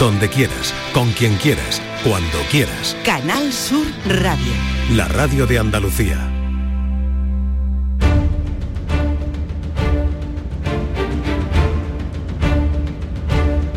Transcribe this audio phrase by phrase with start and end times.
[0.00, 2.96] donde quieras, con quien quieras, cuando quieras.
[3.04, 4.52] Canal Sur Radio.
[4.96, 6.26] La radio de Andalucía.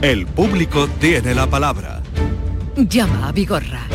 [0.02, 2.02] El público tiene la palabra.
[2.78, 3.93] Llama a Vigorra.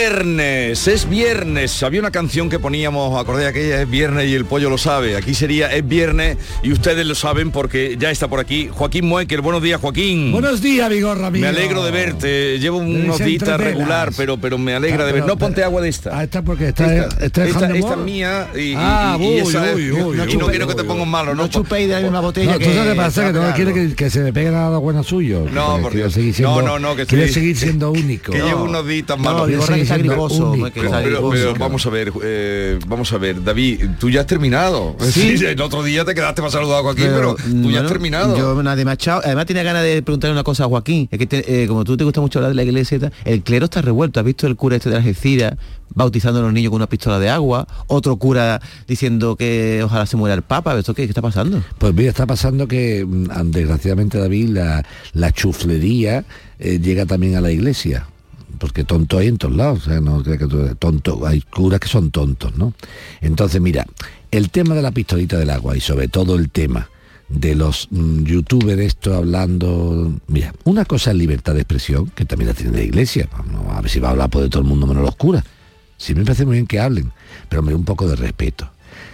[0.00, 1.82] Viernes, es viernes.
[1.82, 5.16] Había una canción que poníamos, acordé aquella, es viernes y el pollo lo sabe.
[5.16, 9.40] Aquí sería es viernes y ustedes lo saben porque ya está por aquí Joaquín Muecker.
[9.40, 10.32] Buenos días, Joaquín.
[10.32, 11.42] Buenos días, Vigorra, amigo.
[11.44, 12.58] Me alegro de verte.
[12.58, 15.24] Llevo unos días regular, pero, pero me alegra Ah, de ver.
[15.26, 16.18] No ponte agua de esta.
[16.18, 19.98] Ah, esta porque está, Esta, es mía y, Ah, y uy, esa es- uy, uy,
[19.98, 21.44] y uy, no quiero que te pongas malo, ¿no?
[21.44, 22.66] No chupéis de la misma botella No, que...
[22.66, 23.26] ¿tú sabes qué pasa?
[23.28, 23.54] Que no Claro.
[23.56, 25.46] quiere que, que se le pegue nada bueno suyo.
[25.50, 26.12] No, Porque por quiere Dios.
[26.14, 27.34] seguir siendo, No, no, no, que quiere sí.
[27.34, 28.32] seguir siendo único.
[28.32, 29.48] Que llevo unos días No, malos.
[31.04, 34.96] Pero, vamos a ver, eh, vamos a ver, David, tú ya has terminado.
[35.00, 35.34] Sí.
[35.44, 38.36] el otro día te quedaste más saludado aquí, pero, tú ya has terminado.
[38.36, 39.20] Yo nadie me ha echado.
[39.24, 41.08] Además tenía ganas de preguntarle una cosa a Joaquín.
[41.10, 43.12] Es que te- eh, como tú te gusta mucho hablar de la iglesia, y tal,
[43.24, 44.20] el clero está revuelto.
[44.20, 45.54] ¿Has visto el cura este de Algeciras
[45.94, 47.66] bautizando a los niños con una pistola de agua?
[47.86, 50.76] Otro cura diciendo que ojalá se muera el Papa.
[50.78, 51.62] ¿Esto qué, qué está pasando?
[51.78, 56.24] Pues mira, está pasando que mm, desgraciadamente David, la, la chuflería
[56.58, 58.06] eh, llega también a la iglesia.
[58.58, 60.38] Porque tonto hay en todos lados, no que
[60.78, 62.72] tonto, hay curas que son tontos, ¿no?
[63.20, 63.86] Entonces, mira,
[64.30, 66.88] el tema de la pistolita del agua y sobre todo el tema
[67.28, 72.48] de los mm, youtubers esto hablando, mira, una cosa es libertad de expresión, que también
[72.48, 73.28] la tiene la iglesia,
[73.70, 75.44] a ver si va a hablar por de todo el mundo menos los curas.
[75.98, 77.10] Sí me parece muy bien que hablen,
[77.48, 78.70] pero hombre, un poco de respeto.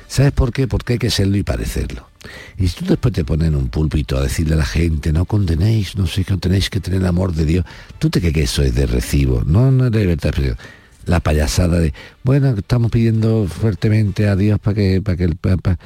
[0.09, 0.69] ¿Sabes por qué?
[0.69, 2.09] Porque hay que serlo y parecerlo.
[2.57, 5.25] Y si tú después te pones en un púlpito a decirle a la gente, no
[5.25, 7.65] condenéis, no sé qué, tenéis que tener amor de Dios,
[7.99, 10.59] tú te crees que eso es de recibo, no, no es de libertad de expresión.
[11.07, 15.77] La payasada de, bueno, estamos pidiendo fuertemente a Dios para que, para que el Papa,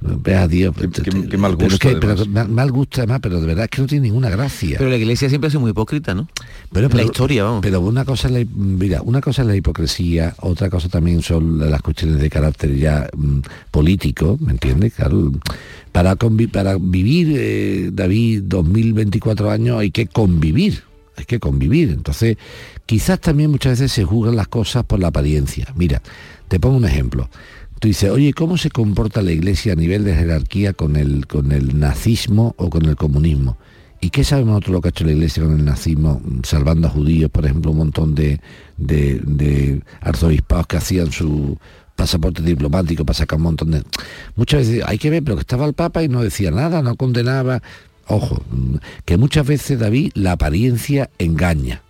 [0.00, 0.74] vea a Dios.
[0.76, 3.64] Qué- qué- qué mal Pero gusto, que- pero mal, mal gusto además, pero de verdad
[3.64, 4.78] es que no tiene ninguna gracia.
[4.78, 6.28] Pero la iglesia siempre ha sido muy hipócrita, ¿no?
[6.72, 7.60] Pero, la historia, vamos.
[7.62, 11.58] Pero una cosa es la, mira, una cosa es la hipocresía, otra cosa también son
[11.70, 13.40] las cuestiones de carácter ya mm,
[13.70, 14.94] político, ¿me entiendes?
[14.94, 15.32] Claro,
[15.92, 20.82] para, convi- para vivir, eh, David, 2024 años hay que convivir,
[21.16, 21.90] hay que convivir.
[21.90, 22.36] Entonces,
[22.86, 25.66] quizás también muchas veces se juzgan las cosas por la apariencia.
[25.76, 26.02] Mira,
[26.48, 27.28] te pongo un ejemplo.
[27.78, 31.50] Tú dices, oye, ¿cómo se comporta la iglesia a nivel de jerarquía con el, con
[31.50, 33.58] el nazismo o con el comunismo?
[34.00, 36.90] ¿Y qué sabemos nosotros lo que ha hecho la iglesia con el nazismo, salvando a
[36.90, 38.40] judíos, por ejemplo, un montón de,
[38.76, 41.56] de, de arzobispados que hacían su
[41.94, 43.82] pasaporte diplomático para sacar un montón de...
[44.34, 46.96] Muchas veces hay que ver, pero que estaba el Papa y no decía nada, no
[46.96, 47.62] condenaba.
[48.06, 48.42] Ojo,
[49.04, 51.82] que muchas veces, David, la apariencia engaña.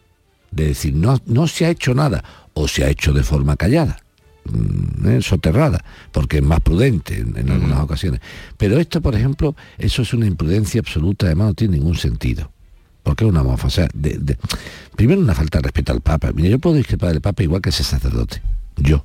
[0.50, 3.98] De decir, no, no se ha hecho nada, o se ha hecho de forma callada
[4.44, 5.22] mm, ¿eh?
[5.22, 8.20] soterrada, porque es más prudente en, en algunas ocasiones.
[8.58, 12.50] Pero esto, por ejemplo, eso es una imprudencia absoluta, además no tiene ningún sentido.
[13.02, 13.66] Porque es una mofa.
[13.66, 14.36] O sea, de- de-
[14.94, 16.30] primero una falta de respeto al Papa.
[16.34, 18.42] Mira, yo puedo discrepar del Papa igual que ese sacerdote.
[18.76, 19.04] Yo.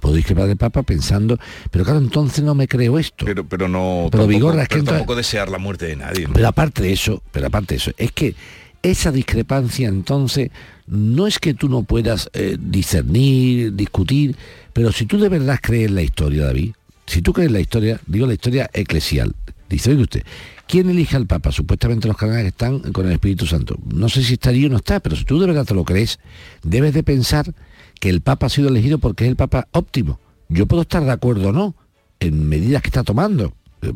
[0.00, 1.38] Puedo discrepar del Papa pensando,
[1.70, 3.24] pero claro, entonces no me creo esto.
[3.24, 6.26] Pero, pero no Pero tampoco, Vigorra, es que entonces- tampoco desear la muerte de nadie.
[6.26, 6.32] ¿no?
[6.34, 8.34] Pero aparte de eso, pero aparte de eso, es que
[8.82, 10.50] esa discrepancia entonces
[10.88, 14.36] no es que tú no puedas eh, discernir, discutir,
[14.72, 16.72] pero si tú de verdad crees en la historia, David,
[17.06, 19.34] si tú crees en la historia, digo la historia eclesial,
[19.68, 20.22] dice, oye usted,
[20.66, 21.52] ¿quién elige al Papa?
[21.52, 23.78] Supuestamente los canales están con el Espíritu Santo.
[23.94, 26.18] No sé si estaría o no está, pero si tú de verdad te lo crees,
[26.62, 27.54] debes de pensar
[28.02, 30.18] que el Papa ha sido elegido porque es el Papa óptimo.
[30.48, 31.76] Yo puedo estar de acuerdo o no
[32.18, 33.92] en medidas que está tomando, eh,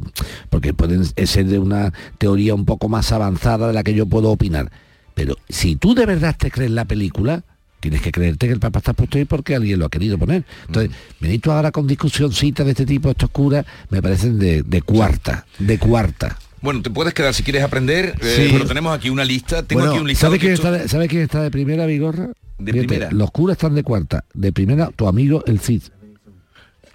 [0.49, 4.31] porque pueden ser de una teoría un poco más avanzada de la que yo puedo
[4.31, 4.71] opinar.
[5.15, 7.43] Pero si tú de verdad te crees la película,
[7.81, 10.45] tienes que creerte que el Papa está puesto ahí porque alguien lo ha querido poner.
[10.69, 14.83] Entonces, venir tú ahora con discusioncitas de este tipo, estos curas, me parecen de, de
[14.83, 16.39] cuarta, de cuarta.
[16.63, 18.49] Bueno, te puedes quedar si quieres aprender, eh, Sí.
[18.53, 19.65] pero tenemos aquí una lista.
[19.65, 20.31] Tengo Bueno, aquí un listado.
[20.31, 22.29] ¿sabe quién, que esto- está de, ¿sabe quién está de primera, Vigorra?
[22.59, 23.11] De Fíjate, primera.
[23.13, 24.25] Los curas están de cuarta.
[24.35, 25.83] De primera, tu amigo el Cid.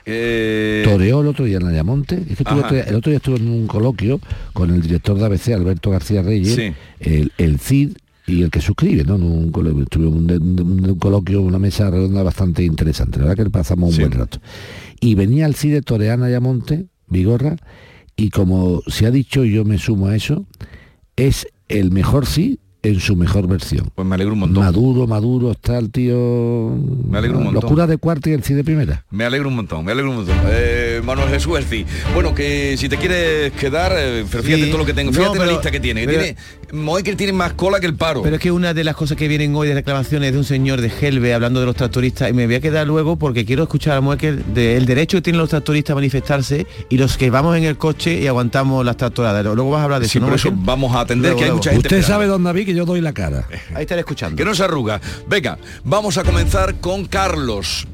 [0.05, 2.23] Eh, Toreó el otro día en Ayamonte.
[2.29, 2.55] Es que Ajá.
[2.55, 4.19] otro día- el otro día estuve en un coloquio
[4.53, 6.73] con el director de ABC, Alberto García Reyes, Sí.
[6.99, 7.91] el, el CID
[8.25, 9.15] y el que suscribe, ¿no?
[9.15, 9.51] Un,
[9.83, 13.19] estuve un, un- un coloquio, una mesa redonda bastante interesante.
[13.19, 14.01] La verdad que pasamos un Sí.
[14.01, 14.39] buen rato.
[14.99, 17.57] Y venía el CID de Toreana Ayamonte, Vigorra,
[18.15, 20.45] y como se ha dicho, y yo me sumo a eso,
[21.15, 23.91] es el mejor CID en su mejor versión.
[23.93, 24.63] Pues me alegro un montón.
[24.63, 26.75] Maduro, Maduro, está el tío...
[27.09, 27.61] Me alegro un montón.
[27.61, 29.05] Los curas de cuarta y el CID de primera.
[29.11, 30.35] Me alegro un montón, me alegro un montón.
[30.47, 31.85] Eh, Manuel Jesús Elci.
[32.13, 34.69] Bueno, que si te quieres quedar, eh, pero fíjate Sí.
[34.69, 35.11] todo lo que tengo.
[35.11, 36.01] No, Fíjate la pero- lista que tiene.
[36.01, 36.37] que pero- tiene
[36.73, 38.21] Moekel tiene más cola que el paro.
[38.21, 40.79] Pero es que una de las cosas que vienen hoy de reclamaciones de un señor
[40.79, 43.97] de Helve hablando de los tractoristas, y me voy a quedar luego porque quiero escuchar
[43.97, 47.65] a Moekel del derecho que tienen los tractoristas a manifestarse y los que vamos en
[47.65, 49.43] el coche y aguantamos las tractoradas.
[49.43, 51.43] Luego vas a hablar de Sí, eso, ¿no, por eso vamos a atender Luego, que
[51.43, 51.57] hay luego.
[51.57, 53.45] mucha gente Usted sabe, don David, que yo doy la cara.
[53.75, 54.37] Ahí estaré escuchando.
[54.37, 55.01] Que no se arruga.
[55.27, 57.85] Venga, vamos a comenzar con Carlos.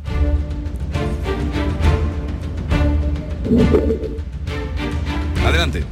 [5.45, 5.83] Adelante.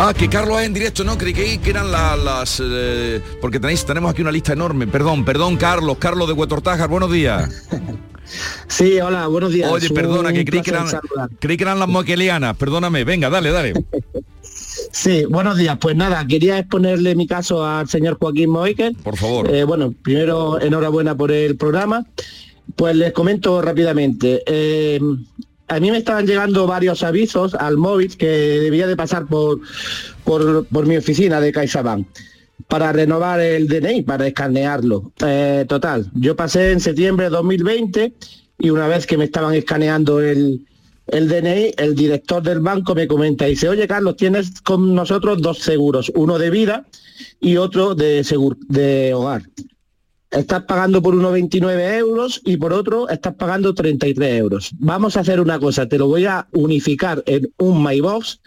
[0.00, 2.62] Ah, que Carlos es en directo, no, creí que, eran la- las...
[2.64, 4.86] eh, porque tenéis, tenemos aquí una lista enorme.
[4.86, 7.66] Perdón, perdón, Carlos, Carlos de Huetortájar, buenos días.
[8.66, 9.70] Sí, hola, buenos días.
[9.72, 10.86] Oye, perdona, que creí que, eran,
[11.40, 13.72] creí que eran las moquelianas, perdóname, venga, dale, dale.
[14.92, 15.76] Sí, buenos días.
[15.80, 18.94] Pues nada, quería exponerle mi caso al señor Joaquín Moikel.
[18.96, 19.48] Por favor.
[19.52, 22.04] Eh, bueno, primero, enhorabuena por el programa.
[22.78, 24.40] Pues les comento rápidamente.
[24.46, 25.00] Eh,
[25.66, 29.60] a mí me estaban llegando varios avisos al móvil que debía de pasar por,
[30.22, 32.06] por, mi oficina de CaixaBank
[32.68, 35.10] para renovar el DNI, para escanearlo.
[35.26, 38.14] Eh, total, yo pasé en septiembre de 2020
[38.60, 40.64] y una vez que me estaban escaneando el,
[41.08, 45.42] el DNI, el director del banco me comenta y dice, oye Carlos, tienes con nosotros
[45.42, 46.86] dos seguros, uno de vida
[47.40, 49.42] y otro de, segur- de hogar.
[50.30, 54.70] Estás pagando por uno 29 euros y por otro estás pagando 33 euros.
[54.78, 58.40] Vamos a hacer una cosa, te lo voy a unificar en un MyBox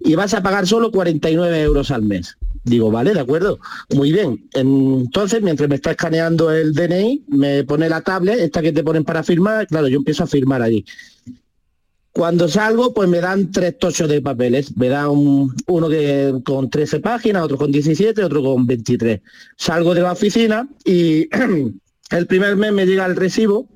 [0.00, 2.36] y vas a pagar solo 49 euros al mes.
[2.64, 3.58] Digo, vale, de acuerdo.
[3.94, 4.48] Muy bien.
[4.54, 9.04] Entonces, mientras me está escaneando el DNI, me pone la tablet, esta que te ponen
[9.04, 10.84] para firmar, claro, yo empiezo a firmar allí.
[12.12, 14.76] Cuando salgo, pues me dan tres tochos de papeles.
[14.76, 19.20] Me dan un- uno que con 13 páginas, otro con 17, otro con 23.
[19.56, 21.28] Salgo de la oficina y
[22.10, 23.68] el primer mes me llega el recibo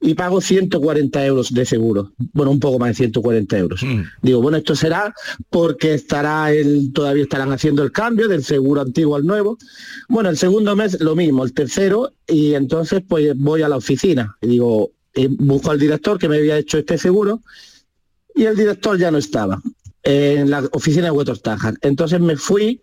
[0.00, 2.12] y pago 140 euros de seguro.
[2.32, 3.82] Bueno, un poco más de 140 euros.
[3.82, 4.00] Mm.
[4.22, 5.14] Digo, bueno, esto será
[5.50, 9.58] porque estará el, todavía estarán haciendo el cambio del seguro antiguo al nuevo.
[10.08, 14.34] Bueno, el segundo mes lo mismo, el tercero, y entonces pues voy a la oficina
[14.40, 17.42] y digo, eh, busco al director que me había hecho este seguro
[18.34, 19.60] y el director ya no estaba
[20.02, 21.74] en la oficina de Huetortájar.
[21.82, 22.82] Entonces me fui,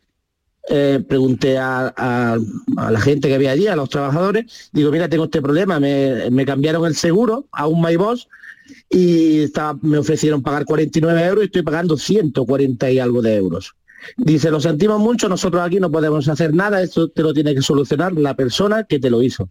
[0.69, 2.37] eh, pregunté a,
[2.75, 6.85] la gente que había allí, a los trabajadores, digo, mira, tengo este problema, me, cambiaron
[6.85, 8.27] el seguro a un MyBoss
[8.89, 9.45] y
[9.81, 13.75] me ofrecieron pagar 49 euros y estoy pagando 140 y algo de euros.
[14.15, 17.61] Dice, lo sentimos mucho, nosotros aquí no podemos hacer nada, esto te lo tiene que
[17.61, 19.49] solucionar la persona que te lo hizo.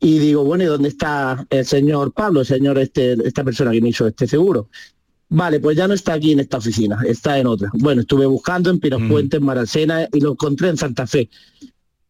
[0.00, 3.80] Y digo, bueno, ¿y dónde está el señor Pablo, el señor este, esta persona que
[3.80, 4.68] me hizo este seguro?
[5.34, 7.70] Vale, pues ya no está aquí en esta oficina, está en otra.
[7.72, 9.08] Bueno, estuve buscando en Pinos Mm.
[9.08, 11.30] Puentes, en Maracena y lo encontré en Santa Fe.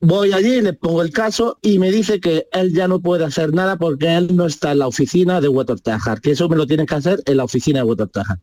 [0.00, 3.54] Voy allí, le pongo el caso y me dice que él ya no puede hacer
[3.54, 6.86] nada porque él no está en la oficina de Huetortájar, que eso me lo tienen
[6.86, 8.40] que hacer en la oficina de Huetortájar.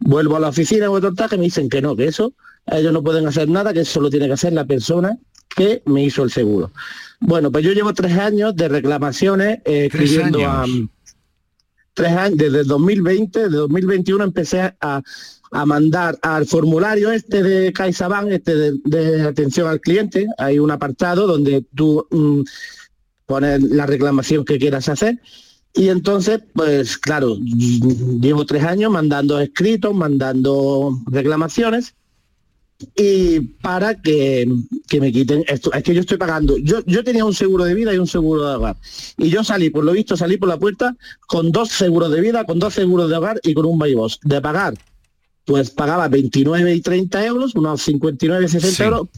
[0.00, 2.32] Vuelvo a la oficina de Huetortájar y me dicen que no, que eso
[2.66, 5.16] ellos no pueden hacer nada, que eso lo tiene que hacer la persona
[5.48, 6.72] que me hizo el seguro.
[7.20, 10.50] Bueno, pues yo llevo tres años de reclamaciones eh, escribiendo años.
[10.50, 10.97] a
[11.98, 15.02] tres años, desde el 2020, desde 2021 empecé a,
[15.50, 20.70] a mandar al formulario este de CaixaBank, este de, de atención al cliente, hay un
[20.70, 22.42] apartado donde tú mm,
[23.26, 25.20] pones la reclamación que quieras hacer.
[25.74, 31.96] Y entonces, pues claro, mm, llevo tres años mandando escritos, mandando reclamaciones
[32.94, 34.48] y para que,
[34.88, 35.72] que me quiten esto.
[35.72, 36.56] Es que yo estoy pagando.
[36.58, 38.76] Yo, yo tenía un seguro de vida y un seguro de hogar.
[39.16, 40.96] Y yo salí, por lo visto, salí por la puerta
[41.26, 44.20] con dos seguros de vida, con dos seguros de hogar y con un Baibos.
[44.22, 44.74] De pagar,
[45.44, 48.82] pues pagaba 29 y 30 euros, unos 59 y 60 Sí.
[48.84, 49.08] euros,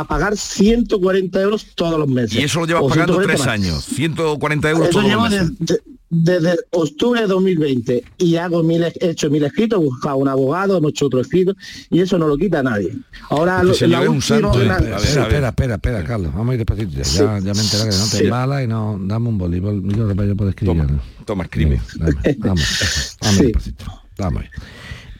[0.00, 2.34] a pagar 140 euros todos los meses.
[2.38, 3.48] Y eso lo llevas pagando 140 tres más.
[3.48, 5.52] años, 140 euros Eso todos llevo los meses.
[5.58, 10.28] desde, desde octubre de 2020 y hago mil, he hecho mil escritos, he buscado un
[10.28, 11.54] abogado, hemos hecho otro escrito
[11.90, 12.94] y eso no lo quita nadie.
[13.30, 14.66] Ahora lo- señor la un santo, ¿eh?
[14.66, 16.32] la- A ver, espera, espera, espera, espera, Carlos.
[16.34, 16.92] Vamos a ir despacito.
[16.96, 17.18] Ya, Sí.
[17.18, 18.24] ya, ya me enteré que no te Sí.
[18.24, 20.76] embalas y no dame un bolívar yo para yo poder escribir.
[20.76, 21.24] Toma, ¿no?
[21.24, 21.80] toma, escribe.
[21.96, 23.42] Dame, vamos, vamos Sí.
[23.44, 23.84] despacito.
[24.18, 24.44] Vamos.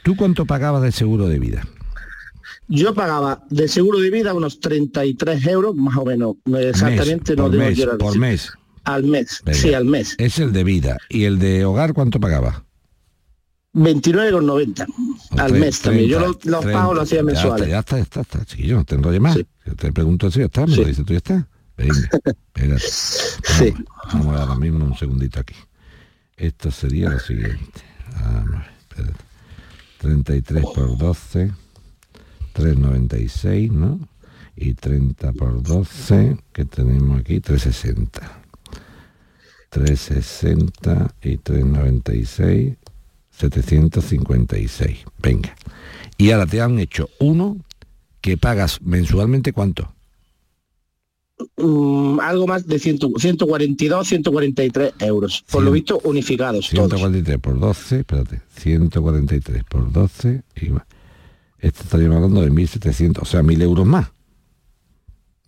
[0.04, 1.66] ¿Tú cuánto pagabas de seguro de vida?
[2.68, 7.38] Yo pagaba de seguro de vida unos 33 euros, más o menos, no exactamente Mes,
[7.38, 8.52] no debo mes, por mes.
[8.84, 9.58] Al mes, Venga.
[9.58, 10.14] sí, al mes.
[10.18, 10.96] Es el de vida.
[11.08, 12.62] ¿Y el de hogar cuánto pagabas?
[13.74, 14.86] 29,90
[15.38, 16.08] al Tre- mes también.
[16.08, 16.78] Yo 30, los, los 30.
[16.80, 17.68] pagos los hacía mensuales.
[17.68, 19.34] ya está, ya está, está, chiquillo, no te enrolles más.
[19.34, 19.46] Sí.
[19.66, 20.80] Yo te pregunto si ya está, me Sí.
[20.82, 21.48] lo dices tú ya está.
[21.76, 21.94] Venga,
[22.24, 22.84] espérate.
[22.88, 23.74] Sí.
[24.12, 25.54] Vamos, vamos ahora mismo un segundito aquí.
[26.36, 27.80] Esto sería lo siguiente.
[28.22, 29.24] Vamos espérate.
[29.98, 31.50] 33 por 12,
[32.54, 34.00] 3,96, ¿no?
[34.56, 38.40] Y 30 por 12, que tenemos aquí, 360.
[39.70, 42.76] 360 y 396,
[43.30, 44.98] 756.
[45.20, 45.54] Venga.
[46.16, 47.56] Y ahora te han hecho uno
[48.20, 49.92] que pagas mensualmente cuánto?
[51.56, 55.44] Mm, algo más de 100 142, 143 euros.
[55.50, 56.90] Por lo Cien- visto, unificados todos.
[56.90, 60.86] 143 por 12, espérate, 143 por 12 y va.
[61.64, 64.08] Esto estaríamos hablando de 1.700, o sea, 1.000 euros más.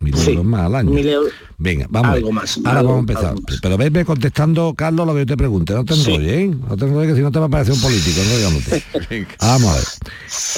[0.01, 0.97] 1.000 Sí, euros más al año.
[0.99, 1.33] euros.
[1.59, 2.11] Venga, vamos.
[2.13, 3.59] Algo más, Ahora algo- vamos a empezar.
[3.63, 5.75] Pero venme contestando, Carlos, lo que yo te pregunte.
[5.75, 6.13] No te Sí.
[6.15, 6.55] enrolles, ¿eh?
[6.69, 8.21] No te enrolles, que si no te va a parecer un político.
[9.41, 9.85] Vamos a ver.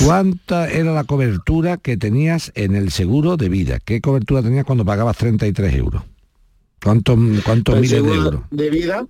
[0.05, 3.79] ¿Cuánta era la cobertura que tenías en el seguro de vida?
[3.85, 6.03] ¿Qué cobertura tenías cuando pagabas 33 euros?
[6.83, 8.41] ¿Cuántos, cuántos El miles de euros?
[8.53, 9.07] de vida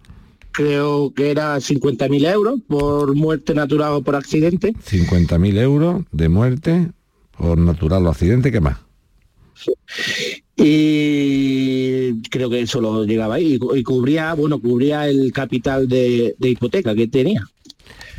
[0.58, 4.72] creo que era 50.000 euros por muerte natural o por accidente.
[4.72, 6.88] 50.000 euros de muerte
[7.36, 8.78] por natural o accidente, ¿qué más?
[10.60, 13.54] Y creo que eso lo llegaba ahí.
[13.54, 17.46] Y, cu- y cubría, bueno, cubría el capital de, de hipoteca que tenía.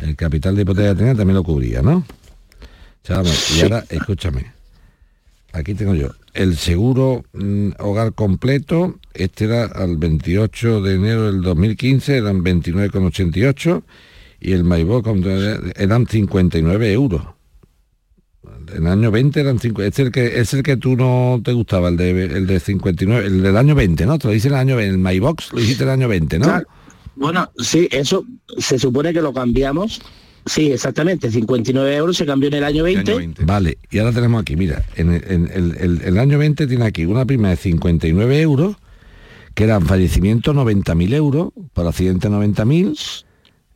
[0.01, 2.05] El capital de hipoteca que tenía también lo cubría, ¿no?
[3.10, 4.53] Vamos, y ahora, escúchame.
[5.51, 6.10] Aquí tengo yo.
[6.34, 13.84] El seguro mm, hogar completo, este era al 28 de enero del 2015, eran 29,88
[14.39, 15.03] y el Maibor
[15.75, 17.24] eran 59 euros.
[18.74, 21.41] En el año 20 eran 5, este es el que es el que tú no
[21.44, 24.20] te gustaba, el de el de 59, el del año 20, ¿no?
[24.20, 26.39] Te lo dice en el año 20, el MyBox lo hiciste en el año 20,
[26.39, 26.46] ¿no?
[26.46, 26.68] Claro.
[27.15, 28.25] Bueno, sí, eso
[28.60, 30.01] se supone que lo cambiamos.
[30.46, 31.29] Sí, exactamente.
[31.29, 33.12] 59 euros se cambió en el año 20.
[33.12, 33.46] Año 20.
[33.46, 36.86] Vale, y ahora tenemos aquí, mira, en el, en el- el- el año 20 tiene
[36.86, 38.75] aquí una prima de 59 euros,
[39.53, 43.25] que eran fallecimiento 90.000 euros, por accidente 90.000,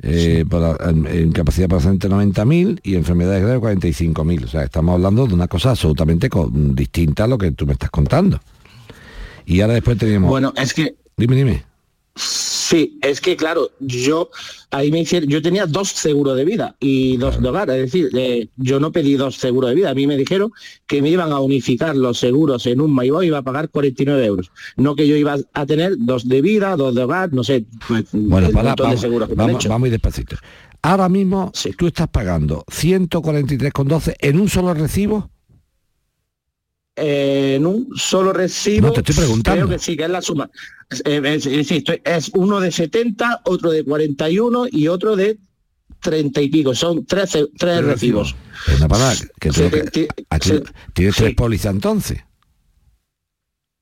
[0.01, 4.45] eh, por a- en- incapacidad por accidente 90.000 y enfermedades graves 45.000.
[4.45, 6.29] O sea, estamos hablando de una cosa absolutamente
[6.73, 8.39] distinta a lo que tú me estás contando.
[9.45, 10.29] Y ahora después teníamos...
[10.29, 11.63] Bueno, es que dime, dime.
[12.15, 14.29] Sí, es que claro, yo
[14.71, 18.09] ahí me hicieron, yo tenía dos seguros de vida y dos de hogar, es decir,
[18.15, 20.51] eh, yo no pedí dos seguros de vida, a mí me dijeron
[20.85, 24.25] que me iban a unificar los seguros en un Maibó y iba a pagar 49
[24.25, 27.65] euros, no que yo iba a tener dos de vida, dos de hogar, no sé,
[27.87, 30.35] pues, Bueno, el para, montón de vamos, seguros que vamos, vamos ir despacito.
[30.83, 31.71] Ahora mismo Sí.
[31.77, 35.29] tú estás pagando 143,12 en un solo recibo.
[36.95, 38.87] Eh, en un solo recibo.
[38.87, 39.65] No, te estoy preguntando.
[39.65, 40.49] Creo que sí, que es la suma.
[41.05, 41.47] Eh, es,
[42.03, 45.39] es uno de 70, otro de 41 y otro de
[46.01, 46.75] 30 y pico.
[46.75, 48.31] Son tres, tres, recibos.
[48.31, 48.35] recibos.
[48.67, 51.23] Pero una palabra, que Se- lo que- ti- aquí se- tienes sí.
[51.23, 52.19] tres pólizas entonces.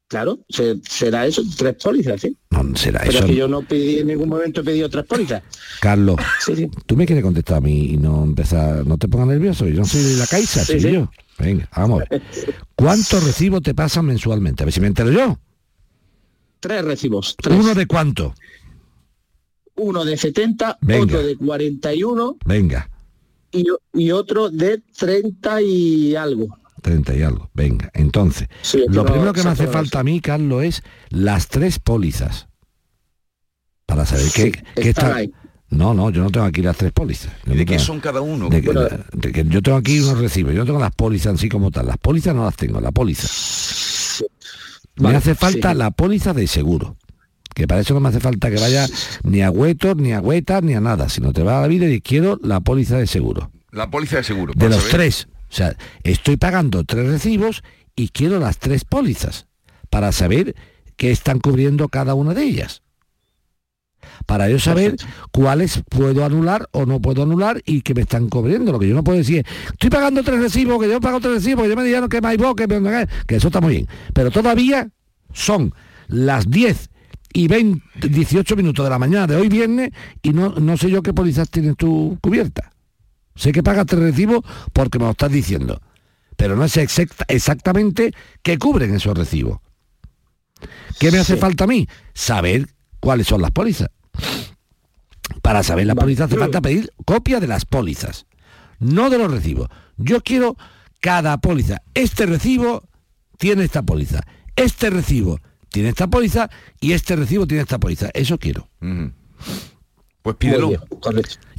[0.08, 2.38] Claro, se- será eso, tres pólizas, sí.
[2.50, 3.20] No, será Pero eso.
[3.20, 5.42] es que yo no pedí, en ningún momento he pedido tres pólizas.
[5.80, 6.70] Carlos, Sí, sí.
[6.86, 9.86] tú me quieres contestar a mí y no empezar, no te pongas nervioso, yo no
[9.86, 11.10] soy de la Caixa, soy yo.
[11.42, 12.22] Venga, vamos a ver.
[12.76, 14.64] ¿Cuántos recibos te pasan mensualmente?
[14.64, 15.40] A ver si me entero yo.
[16.60, 17.36] Tres recibos.
[17.42, 17.58] Tres.
[17.60, 18.34] ¿Uno de cuánto?
[19.76, 21.04] Uno de 70, Venga.
[21.04, 22.90] otro de 41 Venga,
[23.52, 26.56] y, y otro de 30 y algo.
[26.84, 27.50] 30 y algo.
[27.54, 31.80] Venga, entonces, Sí, lo primero que me hace falta a mí, Carlos, es las tres
[31.80, 32.48] pólizas.
[33.88, 35.16] Para saber qué, Sí, qué está...
[35.16, 35.32] ahí.
[35.72, 37.32] No, no, yo no tengo aquí las tres pólizas.
[37.46, 38.50] Yo ¿Y de no qué tengo- son cada uno?
[38.50, 38.90] de que, Bueno.
[39.14, 41.88] de que yo tengo aquí unos recibos, yo no tengo las pólizas así como tal.
[41.88, 43.28] Las pólizas no las tengo, la póliza.
[44.98, 45.78] Me hace falta sí.
[45.78, 46.98] la póliza de seguro.
[47.56, 48.88] Que para eso no me hace falta que vaya
[49.24, 51.88] ni a huetos, ni a huetas, ni a nada, sino te va a la vida
[51.90, 53.52] y quiero la póliza de seguro.
[53.72, 54.54] La póliza de seguro.
[54.56, 55.28] De los saber- tres.
[55.50, 57.62] O sea, estoy pagando tres recibos
[57.96, 59.48] y quiero las tres pólizas
[59.90, 60.56] para saber
[60.96, 62.84] qué están cubriendo cada una de ellas.
[64.26, 64.96] Para yo saber
[65.32, 68.72] cuáles puedo anular o no puedo anular y que me están cubriendo.
[68.72, 71.36] Lo que yo no puedo decir es, estoy pagando tres recibos, que yo pago tres
[71.36, 73.88] recibos, que yo me dijeron que MyBox, que, me- que eso está muy bien.
[74.14, 74.90] Pero todavía
[75.34, 75.74] son
[76.08, 76.90] las 10
[77.34, 81.02] y 20, 18 minutos de la mañana de hoy viernes y no, no sé yo
[81.02, 82.72] qué pólizas tienes tú cubierta.
[83.36, 84.42] Sé que pagas tres recibos
[84.74, 85.82] porque me lo estás diciendo,
[86.36, 88.14] pero no sé exacta- exactamente
[88.44, 89.60] qué cubren esos recibos.
[91.00, 91.88] ¿Qué me hace falta a mí?
[92.14, 92.68] Saber
[93.00, 93.90] cuáles son las pólizas.
[95.42, 96.06] Para saber las Vale.
[96.06, 98.26] pólizas hace falta pedir copia de las pólizas,
[98.80, 99.70] no de los recibos.
[99.98, 100.58] Yo quiero
[101.00, 101.82] cada póliza.
[101.94, 102.84] Este recibo
[103.38, 104.22] tiene esta póliza.
[104.56, 105.40] Este recibo
[105.70, 106.50] tiene esta póliza
[106.80, 108.10] y este recibo tiene esta póliza.
[108.14, 108.68] Eso quiero.
[110.22, 110.68] Pues pídelo.
[110.70, 110.80] Bien.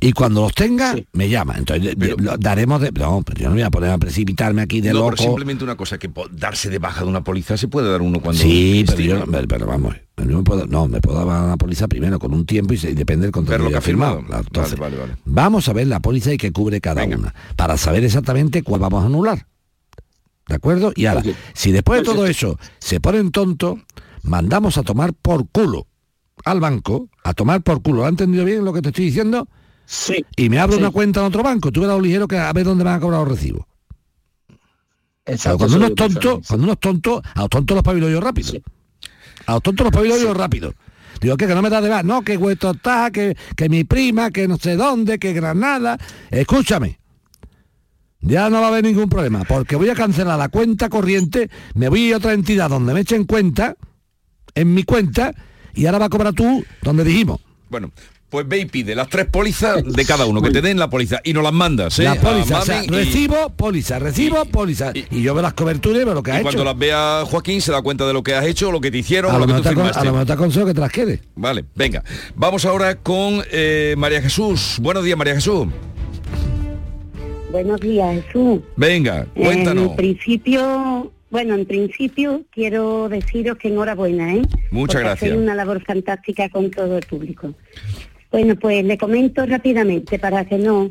[0.00, 1.04] Y cuando los tenga, Sí.
[1.12, 1.54] me llama.
[1.59, 2.92] Entonces Pero- lo daremos de.
[2.92, 5.11] No, pero yo no me voy a poner a precipitarme aquí de no, loco.
[5.16, 8.21] pero simplemente una cosa, que darse de baja de una póliza se puede dar uno
[8.21, 8.40] cuando...
[8.40, 11.88] Sí, pero yo pero vamos, yo no me puedo, no, me puedo dar una póliza
[11.88, 14.21] primero con un tiempo y, se- y depende del contrato Ver lo que ha firmado.
[14.21, 15.21] Entonces, Vale, vale, vale.
[15.25, 17.16] Vamos a ver la póliza y que cubre cada Venga.
[17.16, 19.47] una, para saber exactamente cuál vamos a anular.
[20.49, 20.92] ¿De acuerdo?
[20.95, 21.23] Y ahora,
[21.54, 23.78] si después de todo eso se ponen tontos,
[24.23, 25.87] mandamos a tomar por culo
[26.45, 28.01] al banco, a tomar por culo.
[28.01, 29.49] ¿Lo ha entendido bien lo que te estoy diciendo?
[29.85, 30.25] Sí.
[30.37, 30.81] y me abro Sí.
[30.81, 33.01] una cuenta en otro banco, tú verás lo ligero que a ver dónde van a
[33.01, 33.67] cobrar los recibos.
[35.25, 38.09] Pero Exacto, cuando uno es tonto, cuando uno es tonto, a los tontos los pabilo
[38.09, 38.53] yo rápido.
[38.53, 38.63] Sí.
[39.47, 40.73] A los tontos los pabilo yo rápido.
[41.21, 41.47] Digo, ¿qué?
[41.47, 44.49] Que no me da de más, no, que vuestro está, que, que mi prima, que
[44.49, 45.99] no sé dónde, que Granada.
[46.31, 46.99] Escúchame.
[48.21, 51.89] Ya no va a haber ningún problema, porque voy a cancelar la cuenta corriente, me
[51.89, 53.77] voy a otra entidad donde me echen cuenta,
[54.55, 55.35] en mi cuenta,
[55.75, 57.41] y ahora va a cobrar tú donde dijimos.
[57.69, 57.91] Bueno,
[58.29, 61.21] pues ve y pide las tres pólizas de cada uno, que te den la póliza
[61.23, 62.05] y nos las mandas, ¿eh?
[62.05, 64.91] La a póliza, o sea, mami y- recibo, póliza, recibo, y- póliza.
[64.95, 66.45] y- Y, yo veo las coberturas y veo lo que ha y hecho.
[66.45, 68.99] cuando las vea Joaquín se da cuenta de lo que has hecho, lo que te
[68.99, 70.81] hicieron, a o lo lo que mejor tú a lo mejor te aconsejo que te
[70.81, 71.21] las quede.
[71.37, 72.02] Vale, venga.
[72.35, 74.79] Vamos ahora con eh, María Jesús.
[74.81, 75.69] Buenos días, María Jesús.
[77.50, 78.61] Buenos días, Jesús.
[78.76, 79.91] Venga, cuéntanos.
[79.91, 84.43] En principio, bueno, en principio quiero deciros que enhorabuena, ¿eh?
[84.71, 85.31] Muchas Porque gracias.
[85.31, 87.55] hacéis una labor fantástica con todo el público.
[88.31, 90.91] Bueno, pues le comento rápidamente para que no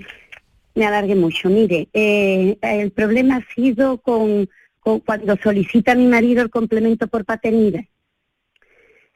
[0.74, 1.48] me alargue mucho.
[1.48, 7.24] Mire, eh, el problema ha sido con, con cuando solicita mi marido el complemento por
[7.24, 7.84] paternidad.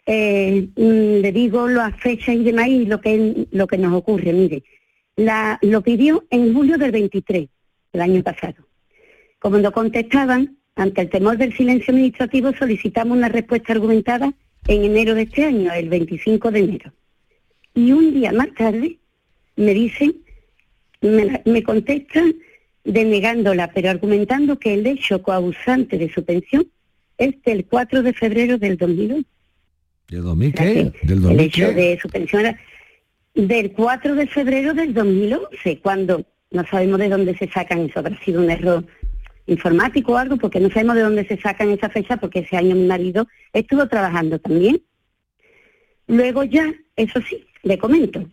[0.05, 4.32] Eh, mm, le digo las fechas y demás y lo que, lo que nos ocurre.
[4.32, 4.63] Mire,
[5.15, 7.50] la, lo pidió en julio del 23,
[7.94, 8.67] el año pasado.
[9.39, 14.34] Como no contestaban, ante el temor del silencio administrativo, solicitamos una respuesta argumentada
[14.67, 16.91] en enero de este año, el 25 de enero.
[17.74, 18.98] Y un día más tarde
[19.55, 20.15] me dicen,
[21.01, 22.36] me, me contestan
[22.84, 26.67] denegándola, pero argumentando que el hecho coabusante de su pensión
[27.17, 29.24] es del 4 de febrero del 2001.
[30.10, 30.84] ¿Del 2000 O sea qué?
[31.03, 31.74] ¿Del el 2000 hecho qué?
[31.74, 32.60] de su pensión era
[33.34, 38.17] del 4 de febrero del 2011, cuando no sabemos de dónde se sacan eso, habrá
[38.24, 38.86] sido un error
[39.47, 42.75] informático o algo, porque no sabemos de dónde se sacan esa fecha, porque ese año
[42.75, 44.81] mi marido estuvo trabajando también.
[46.07, 48.27] Luego ya, eso sí, le comento,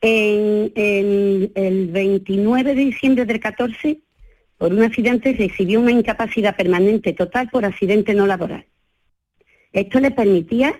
[0.00, 0.72] en,
[1.54, 4.00] el 29 de diciembre del 14,
[4.58, 8.66] por un accidente recibió una incapacidad permanente total por accidente no laboral.
[9.72, 10.74] Esto le permitía,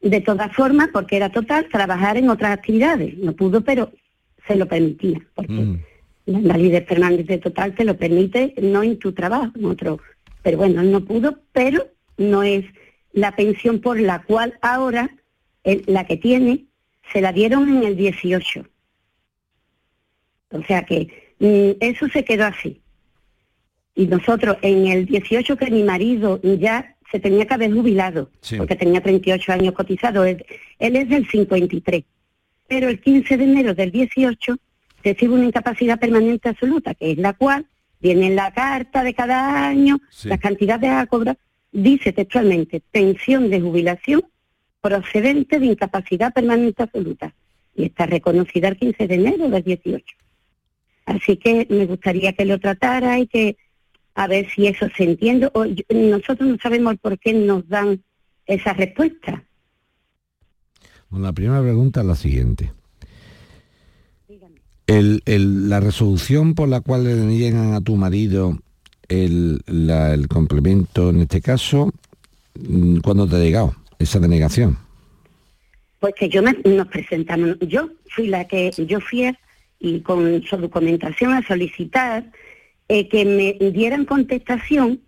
[0.00, 3.16] de todas formas, porque era total, trabajar en otras actividades.
[3.18, 3.92] No pudo, pero
[4.46, 5.78] se lo permitía, porque Mm.
[6.26, 9.98] La invalidez permanente total te lo permite, no en tu trabajo, en otro.
[10.42, 11.86] Pero bueno, él no pudo, pero
[12.18, 12.64] no es
[13.12, 15.10] la pensión por la cual ahora
[15.64, 16.66] él- la que tiene
[17.12, 18.64] se la dieron en el 18.
[20.52, 22.80] O sea que mm, eso se quedó así.
[23.94, 28.56] Y nosotros en el 18 que mi marido ya se tenía que haber jubilado, Sí.
[28.56, 30.44] porque tenía 38 años cotizado, él,
[30.78, 32.04] él es del 53.
[32.68, 34.56] Pero el 15 de enero del 18
[35.02, 37.66] recibe una incapacidad permanente absoluta, que es la cual
[38.00, 40.28] viene en la carta de cada año, Sí.
[40.28, 41.38] las cantidades a cobrar,
[41.72, 44.22] dice textualmente, pensión de jubilación
[44.80, 47.34] procedente de incapacidad permanente absoluta.
[47.74, 50.16] Y está reconocida el 15 de enero del 18.
[51.06, 53.56] Así que me gustaría que lo tratara y que
[54.14, 55.50] a ver si eso se entiende.
[55.54, 58.02] O yo- nosotros no sabemos por qué nos dan
[58.46, 59.44] esa respuesta.
[61.08, 62.72] Bueno, la primera pregunta es la siguiente.
[64.90, 68.58] El- la resolución por la cual le deniegan a tu marido
[69.08, 71.92] el, el complemento, en este caso,
[72.58, 74.78] mm, ¿cuándo te ha llegado esa denegación?
[76.00, 79.32] Pues que yo me, nos presentamos, yo fui la que, yo fui
[79.78, 82.24] y con su documentación a solicitar
[82.88, 85.00] eh, que me dieran contestación,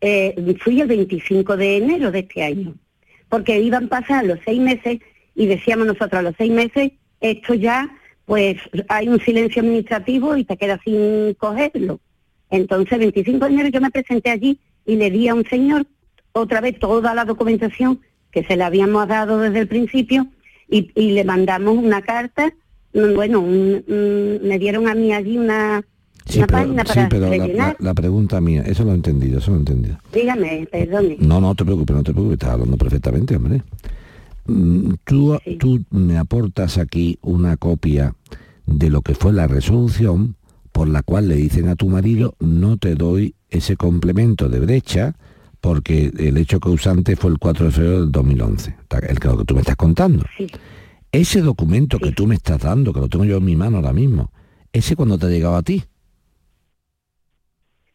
[0.00, 2.74] eh, fui el 25 de enero de este año,
[3.28, 4.98] porque iban a pasar los seis meses
[5.36, 7.88] y decíamos nosotros a los seis meses, esto ya,
[8.30, 11.98] pues hay un silencio administrativo y te quedas sin cogerlo.
[12.48, 15.84] Entonces, el 25 de enero yo me presenté allí y le di a un señor
[16.30, 17.98] otra vez toda la documentación
[18.30, 20.28] que se le habíamos dado desde el principio
[20.68, 22.52] y, y le mandamos una carta,
[22.94, 25.82] mm, bueno, un- un- me dieron a mí allí una,
[26.36, 29.50] una página sí, para pero la, la- la pregunta mía, eso lo he entendido, eso
[29.50, 29.98] lo he entendido.
[30.14, 31.16] Dígame, perdone.
[31.18, 33.60] No, no te preocupes, no te preocupes, estás hablando perfectamente, hombre.
[34.46, 35.56] Mm, Tú, Sí.
[35.56, 38.14] tú me aportas aquí una copia
[38.70, 40.36] de lo que fue la resolución
[40.72, 45.16] por la cual le dicen a tu marido no te doy ese complemento de brecha
[45.60, 49.54] porque el hecho causante fue el 4 de febrero del 2011, ta- el que tú
[49.54, 50.24] me estás contando.
[50.38, 50.46] Sí,
[51.12, 53.92] Ese documento que tú me estás dando, que lo tengo yo en mi mano ahora
[53.92, 54.30] mismo,
[54.72, 55.82] ese cuando te ha llegado a ti.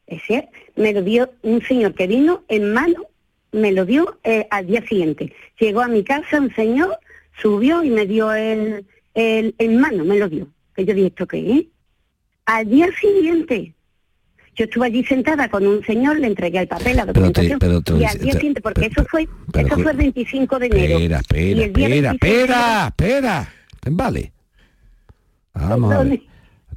[0.07, 0.49] es cierto.
[0.75, 3.05] Me lo dio un señor que vino en mano,
[3.53, 5.31] me lo dio eh, al día siguiente.
[5.59, 6.99] Llegó a mi casa un señor,
[7.41, 10.47] subió y me dio el, el en mano, me lo dio.
[10.75, 11.65] Que yo dije, ¿esto qué es?
[12.45, 13.73] Al día siguiente,
[14.55, 17.59] yo estuve allí sentada con un señor, le entregué el papel, la Pero te- documentación,
[17.59, 20.59] pero te- y al día te- siguiente, porque pero- eso fue, eso fue el 25
[20.59, 20.97] de enero.
[20.99, 23.49] Espera, espera, espera, 26 de espera, espera.
[23.89, 24.31] Vale.
[25.53, 26.21] Vamos a ver.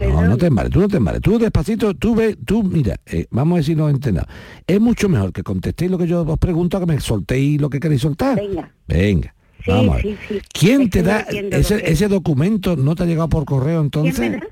[0.00, 1.20] No, no te embales, tú no te embales.
[1.20, 4.30] Tú despacito, tú ve, tú, mira, eh, vamos a decir no entendamos.
[4.64, 7.68] Es mucho mejor que contestéis lo que yo os pregunto a que me soltéis lo
[7.68, 8.36] que queréis soltar.
[8.36, 8.72] Venga.
[8.86, 9.34] Venga.
[9.64, 10.02] Sí, vamos a ver.
[10.02, 10.40] sí, sí.
[10.52, 12.76] ¿Quién te da ese, que- ese documento?
[12.76, 14.40] ¿No te ha llegado por correo ¿Quién me entonces?
[14.40, 14.46] da?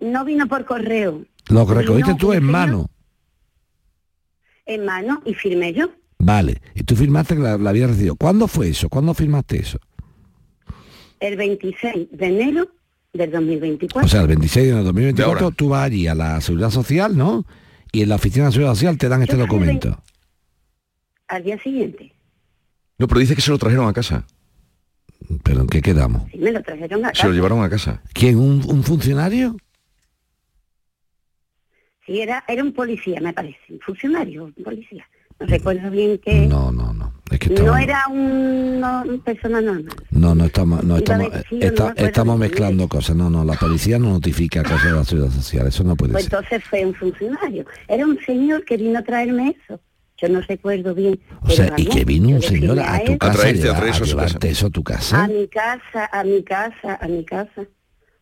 [0.00, 1.24] No vino por correo.
[1.48, 2.86] Lo que recogiste tú en señor mano.
[4.66, 5.90] En mano y firmé yo.
[6.18, 6.60] Vale.
[6.74, 8.14] Y tú firmaste que la, la habías recibido.
[8.16, 8.88] ¿Cuándo fue eso?
[8.88, 9.78] ¿Cuándo firmaste eso?
[11.18, 12.68] El 26 de enero
[13.12, 14.06] del 2024.
[14.06, 15.56] O sea, el 26 de enero de De 2024 ahora.
[15.56, 17.44] tú vas allí a la Seguridad Social, ¿no?
[17.92, 20.02] Y en la oficina de Seguridad Social te dan este Yo documento.
[21.28, 22.12] Al día siguiente.
[23.00, 24.26] No, pero dice que se lo trajeron a casa.
[25.42, 26.30] ¿Pero en qué quedamos?
[26.30, 27.28] Sí, me lo trajeron a Se lo casa.
[27.30, 28.02] llevaron a casa.
[28.12, 28.36] ¿Quién?
[28.38, 29.56] ¿Un, un funcionario?
[32.06, 33.58] Sí, era, era un policía, me parece.
[33.70, 35.06] Un funcionario, un policía.
[35.38, 36.46] No recuerdo bien que...
[36.46, 37.14] No, no, no.
[37.30, 39.94] Es que No estamos, era un, no, una persona normal.
[40.10, 42.50] no, no estamos, no estamos, no acuerdo estamos bien.
[42.50, 43.16] mezclando cosas.
[43.16, 45.66] No, no, la policía no notifica cosas de la Seguridad Social.
[45.68, 46.34] Eso no puede Pues ser.
[46.34, 47.64] entonces fue un funcionario.
[47.88, 49.80] Era un señor que vino a traerme eso.
[50.20, 51.18] Yo no recuerdo bien.
[51.42, 53.92] O sea, y que vino un señor a tu él, casa a, traerte, a traer
[53.92, 54.48] a a llevarte casa.
[54.48, 55.28] eso a tu A casa.
[55.28, 57.64] mi casa, a mi casa, a mi casa.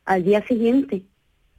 [0.05, 1.05] Al día siguiente.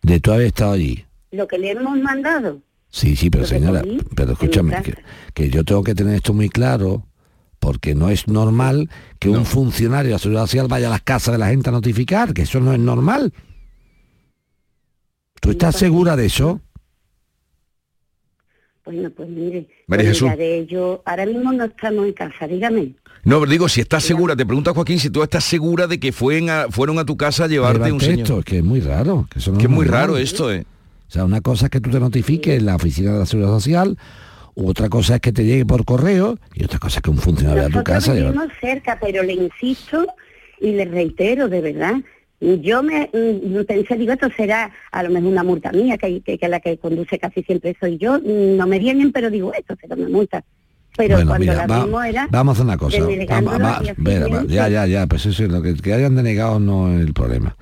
[0.01, 1.05] De tú haber estado allí.
[1.31, 2.61] Lo que le hemos mandado.
[2.89, 3.83] Sí, sí, pero señora,
[4.15, 4.95] pero escúchame, que,
[5.35, 7.05] que yo tengo que tener esto muy claro,
[7.59, 11.33] porque no es normal que un funcionario de la Seguridad Social vaya a las casas
[11.33, 13.31] de la gente a notificar, que eso no es normal.
[15.41, 16.61] ¿Tú estás segura de eso?
[18.91, 20.23] Bueno, pues mire, María pues Jesús.
[20.23, 21.03] miraré yo.
[21.05, 22.93] Ahora mismo no estamos en casa, dígame.
[23.23, 26.11] No, pero digo, si estás segura, te pregunta Joaquín si tú estás segura de que
[26.11, 28.19] fueron a, fueron a tu casa a llevarte un señor.
[28.21, 29.27] esto, que es muy raro.
[29.31, 30.65] Que, eso no Que es muy raro esto, ¿eh?
[31.07, 33.51] O sea, una cosa es que tú te notifiques en la oficina de la Seguridad
[33.53, 33.97] Social,
[34.55, 37.63] otra cosa es que te llegue por correo, y otra cosa es que un funcionario
[37.63, 38.13] vaya a tu Nosotros casa.
[38.15, 40.07] lleva- vivimos cerca, pero le insisto
[40.59, 41.95] y le reitero, de verdad.
[42.41, 46.37] Yo me mm, pensé, digo, esto será a lo mejor una multa mía, que, que,
[46.37, 48.19] que la que conduce casi siempre soy yo.
[48.19, 50.43] Mm, No me vienen, pero digo, esto será una multa.
[50.97, 52.27] Pero bueno, cuando mira, la va- era...
[52.31, 52.97] vamos a hacer una cosa.
[53.29, 56.59] Vamos, va- vera, va- ya, ya, ya, pues eso es lo que, que hayan denegado
[56.59, 57.55] no es el problema.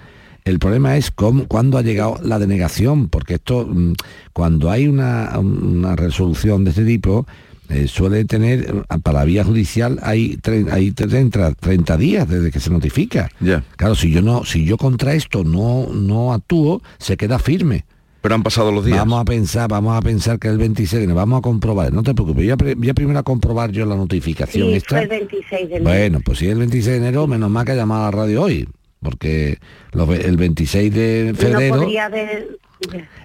[0.46, 3.94] El problema es cómo, cuándo ha llegado la denegación, porque esto, mm,
[4.32, 7.28] cuando hay una, una resolución de este tipo,
[7.70, 12.60] eh, suele tener, para la vía judicial hay, tre- hay 30, 30 días desde que
[12.60, 13.30] se notifica.
[13.40, 13.64] Ya.
[13.76, 17.86] Claro, si yo no, si yo contra esto no, no actúo, se queda firme.
[18.22, 18.98] Pero han pasado los días.
[18.98, 22.04] Vamos a pensar, vamos a pensar que el 26 de enero, vamos a comprobar, no
[22.04, 24.90] te preocupes, voy a, pre- voy a primero a comprobar yo la notificación Sí, esta.
[24.96, 25.84] fue el 26 de enero.
[25.84, 28.12] Bueno, pues si es el 26 de enero, menos mal que ha llamado a la
[28.12, 28.68] radio hoy,
[29.02, 29.60] porque
[29.92, 32.58] los el 26 de no febrero, podría haber...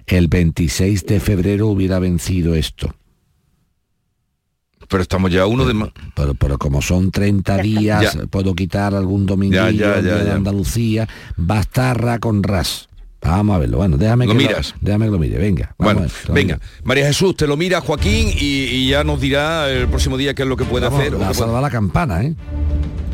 [0.07, 2.93] el 26 de febrero hubiera vencido esto.
[4.93, 5.89] Pero estamos ya uno de más.
[6.13, 8.27] Pero, pero como son 30 días, Ya.
[8.27, 10.35] puedo quitar algún domingo de ya.
[10.35, 12.89] Andalucía, bastarra con ras.
[13.23, 13.77] Vamos a verlo.
[13.77, 14.75] Bueno, déjame Lo que miras.
[14.81, 15.37] déjame que lo mire.
[15.37, 15.73] Venga.
[15.77, 16.59] Bueno, ver, lo venga.
[16.83, 20.43] María Jesús, te lo mira Joaquín y, y ya nos dirá el próximo día qué
[20.43, 21.47] es lo que puede Vamos, hacer.
[21.47, 22.35] la campana, ¿eh?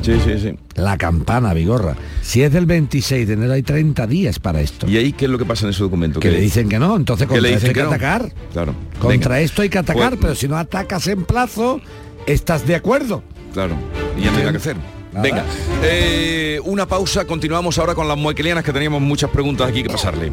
[0.01, 0.55] Sí, sí, sí.
[0.75, 1.93] La campana, Vigorra.
[2.21, 4.87] Si es del 26 de enero hay 30 días para esto.
[4.89, 6.21] ¿Y ahí qué es lo que pasa en ese documento?
[6.21, 7.89] Que ¿Qué- le dicen que no, entonces contra le esto hay que, que no?
[7.89, 8.31] atacar.
[8.53, 8.73] Claro.
[8.99, 9.39] Contra Venga.
[9.41, 11.81] esto hay que atacar, Pues- pero si no atacas en plazo,
[12.25, 13.23] estás de acuerdo.
[13.53, 13.75] Claro.
[14.17, 14.77] Y ya no hay nada que hacer.
[15.11, 15.23] Nada.
[15.23, 15.45] Venga,
[15.83, 20.31] eh, una pausa, continuamos ahora con las muequelianas que teníamos muchas preguntas aquí que pasarle.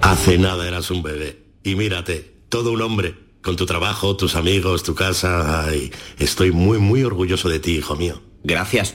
[0.00, 1.42] Hace nada eras un bebé.
[1.64, 3.14] Y mírate, todo un hombre.
[3.42, 5.64] Con tu trabajo, tus amigos, tu casa.
[5.66, 8.22] Ay, estoy muy, muy orgulloso de ti, hijo mío.
[8.44, 8.94] Gracias.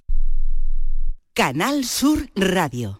[1.33, 2.99] Canal Sur Radio.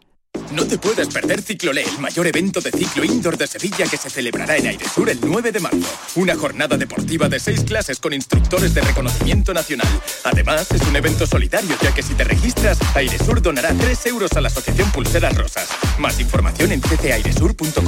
[0.52, 4.10] No te puedes perder Ciclolé, el mayor evento de ciclo indoor de Sevilla que se
[4.10, 5.90] celebrará en Airesur el 9 de marzo.
[6.16, 9.90] Una jornada deportiva de seis clases con instructores de reconocimiento nacional.
[10.24, 14.40] Además, es un evento solidario, ya que si te registras, Airesur donará 3 euros a
[14.40, 15.68] la Asociación Pulseras Rosas.
[16.00, 17.86] Más información en ccairesur.com.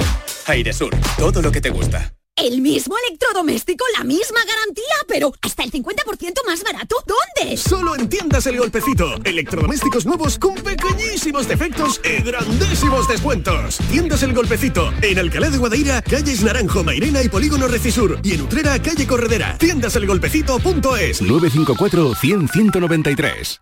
[0.48, 2.14] Airesur, todo lo que te gusta.
[2.36, 6.96] El mismo electrodoméstico, la misma garantía, pero hasta el 50% más barato.
[7.06, 7.58] ¿Dónde?
[7.58, 9.16] Solo en tiendas El Golpecito.
[9.24, 13.78] Electrodomésticos nuevos con pequeñísimos defectos y grandísimos descuentos.
[13.92, 14.92] Tiendas El Golpecito.
[15.04, 18.20] En Alcalá de Guadaira, calles Naranjo, Mairena y Polígono Recisur.
[18.24, 19.56] Y en Utrera, calle Corredera.
[19.60, 23.62] Tiendaselgolpecito.es 954 100 193.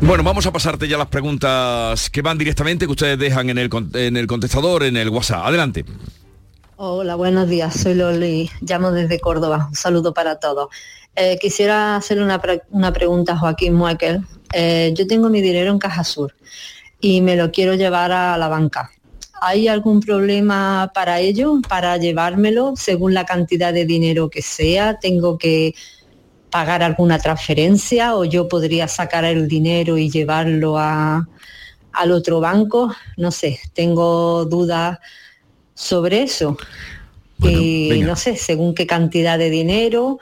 [0.00, 3.70] Bueno, vamos a pasarte ya las preguntas que van directamente, que ustedes dejan en el,
[3.94, 5.46] en el contestador, en el WhatsApp.
[5.46, 5.84] Adelante.
[6.76, 7.74] Hola, buenos días.
[7.74, 9.66] Soy Loli, llamo desde Córdoba.
[9.70, 10.68] Un saludo para todos.
[11.16, 14.20] Eh, quisiera hacerle una, una pregunta a Joaquín Muekel.
[14.52, 16.34] Eh, yo tengo mi dinero en Caja Sur
[17.00, 18.90] y me lo quiero llevar a la banca.
[19.40, 24.98] ¿Hay algún problema para ello, para llevármelo según la cantidad de dinero que sea?
[24.98, 25.74] ¿Tengo que
[26.50, 31.28] pagar alguna transferencia o yo podría sacar el dinero y llevarlo a,
[31.92, 32.94] al otro banco?
[33.16, 34.98] No sé, tengo dudas
[35.74, 36.56] sobre eso.
[37.38, 38.06] y venga.
[38.06, 40.18] no sé, según qué cantidad de dinero,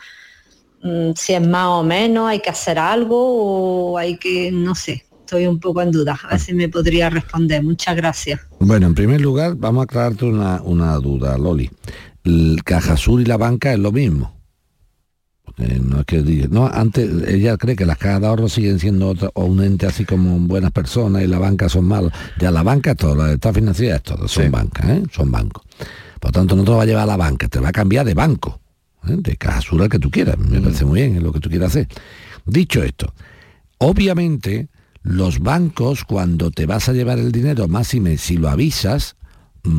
[0.82, 5.04] mm, si es más o menos, hay que hacer algo o hay que, no sé,
[5.20, 6.18] estoy un poco en duda.
[6.24, 7.62] A ver si me podría responder.
[7.62, 8.40] Muchas gracias.
[8.58, 11.70] Bueno, en primer lugar, vamos a aclararte una, una duda, Loli.
[12.24, 14.33] El Caja Sur y la banca es lo mismo.
[15.56, 18.80] Eh, no es que diga- no, antes ella cree que las cajas de ahorro siguen
[18.80, 22.12] siendo otra- o un ente así como buenas personas y la banca son malos.
[22.40, 25.02] Ya la banca es todo, la de esta financiera es todo, son bancas, ¿eh?
[25.12, 25.62] son bancos.
[26.20, 28.14] Por tanto, no te va a llevar a la banca, te va a cambiar de
[28.14, 28.60] banco,
[29.06, 29.14] ¿eh?
[29.16, 30.38] de Caja Sur al que tú quieras.
[30.38, 31.86] Me parece muy bien, es lo que tú quieras hacer.
[32.46, 33.14] Dicho esto,
[33.78, 34.68] obviamente
[35.02, 39.23] los bancos cuando te vas a llevar el dinero, máxime si lo avisas, mm,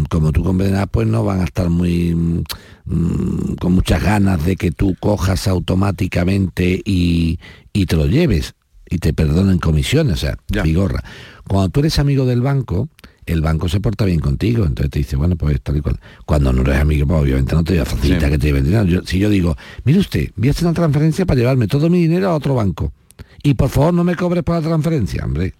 [0.09, 2.43] como tú comprenderás, pues no van a estar muy mm,
[2.85, 7.39] mm, con muchas ganas de que tú cojas automáticamente y,
[7.73, 8.55] y te lo lleves
[8.89, 11.03] y te perdonen comisiones, o sea, bigorra.
[11.47, 12.89] Cuando tú eres amigo del banco,
[13.25, 15.99] el banco se porta bien contigo, entonces te dice, bueno, pues tal y cual.
[16.25, 18.31] Cuando no eres amigo, pues obviamente no te va a facilitar Sí.
[18.31, 18.83] que te lleve el dinero.
[18.85, 21.99] Yo- si yo digo, mire usted, voy a hacer una transferencia para llevarme todo mi
[21.99, 22.91] dinero a otro banco.
[23.41, 25.53] Y por favor no me cobres por la transferencia, hombre.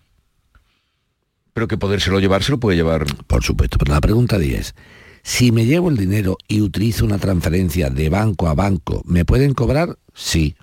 [1.55, 3.05] Pero que podérselo llevar, se lo puede llevar.
[3.27, 4.75] Por supuesto, pero la pregunta 10.
[5.23, 9.53] Si me llevo el dinero y utilizo una transferencia de banco a banco, ¿me pueden
[9.53, 9.97] cobrar?
[10.13, 10.57] Sí,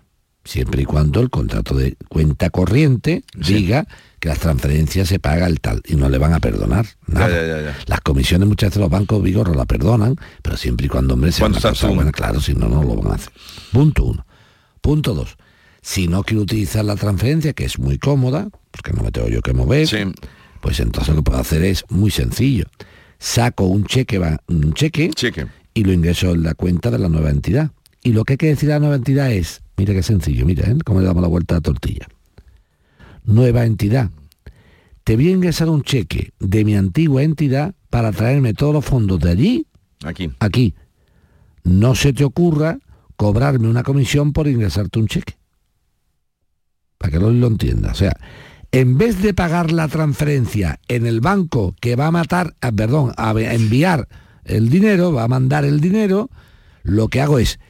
[0.45, 3.87] siempre y cuando el contrato de cuenta corriente diga
[4.21, 7.29] que las transferencias se paga el tal y no le van a perdonar nada.
[7.31, 7.79] Ya, ya, ya.
[7.87, 11.45] Las comisiones muchas veces los bancos vigorros la perdonan, pero siempre y cuando hombre sea
[11.45, 11.95] ¿Cuándo una cosa tú?
[11.95, 13.33] buena, claro, si no, no lo van a hacer.
[13.73, 14.27] Punto uno.
[14.83, 15.39] Punto dos.
[15.81, 19.41] Si no quiero utilizar la transferencia, que es muy cómoda, porque no me tengo yo
[19.41, 19.89] que mover,
[20.63, 22.65] pues entonces lo que puedo hacer es muy sencillo.
[23.19, 25.11] Saco un cheque, va- un cheque,
[25.75, 27.71] y lo ingreso en la cuenta de la nueva entidad.
[28.03, 30.69] Y lo que hay que decir a la nueva entidad es, mira qué sencillo, mira,
[30.71, 30.77] ¿eh?
[30.85, 32.07] cómo le damos la vuelta a la tortilla.
[33.25, 34.11] Nueva entidad.
[35.05, 39.21] Te voy a ingresar un cheque de mi antigua entidad para traerme todos los fondos
[39.21, 39.67] de allí
[40.05, 40.31] Aquí.
[40.41, 40.75] aquí.
[41.65, 42.79] No se te ocurra
[43.17, 45.35] cobrarme una comisión por ingresarte un cheque.
[46.99, 47.93] Para que lo, lo entienda.
[47.93, 48.13] O sea,
[48.73, 53.13] en vez de pagar la transferencia en el banco que va a matar, ah, perdón,
[53.19, 54.09] a enviar
[54.45, 56.31] el dinero, va a mandar el dinero,
[56.83, 57.61] lo que hago es,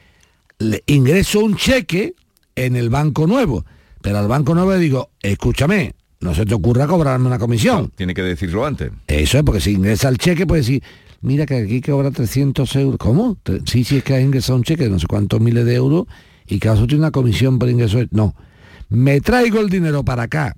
[0.59, 2.15] le ingreso un cheque
[2.55, 3.65] en el banco nuevo.
[4.01, 7.91] Pero al banco nuevo le digo, escúchame, no se te ocurra cobrarme una comisión.
[7.95, 8.91] Tiene que decirlo antes.
[9.07, 10.83] Eso es porque si ingresa el cheque puede decir,
[11.21, 12.97] mira que aquí cobra 300 euros.
[12.97, 13.37] ¿Cómo?
[13.65, 16.05] Sí, sí, es que has ingresado un cheque de no sé cuántos miles de euros
[16.47, 17.99] y uno tiene una comisión por ingreso.
[18.11, 18.35] No,
[18.89, 20.55] me traigo el dinero para acá,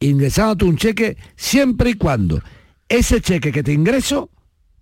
[0.00, 2.40] ingresándote un cheque siempre y cuando
[2.88, 4.30] ese cheque que te ingreso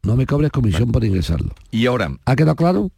[0.02, 1.54] no me cobres comisión por ingresarlo.
[1.70, 2.90] Y ahora, ¿Ha quedado claro?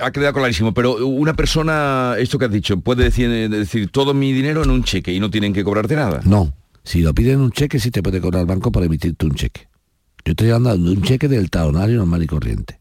[0.00, 4.32] ha quedado clarísimo, pero una persona, esto que has dicho, puede decir, decir todo mi
[4.32, 6.20] dinero en un cheque y no tienen que cobrarte nada.
[6.24, 9.34] No, si lo piden un cheque sí te puede cobrar el banco por emitirte un
[9.34, 9.68] cheque.
[10.24, 12.80] Yo estoy hablando de un cheque del talonario normal y corriente.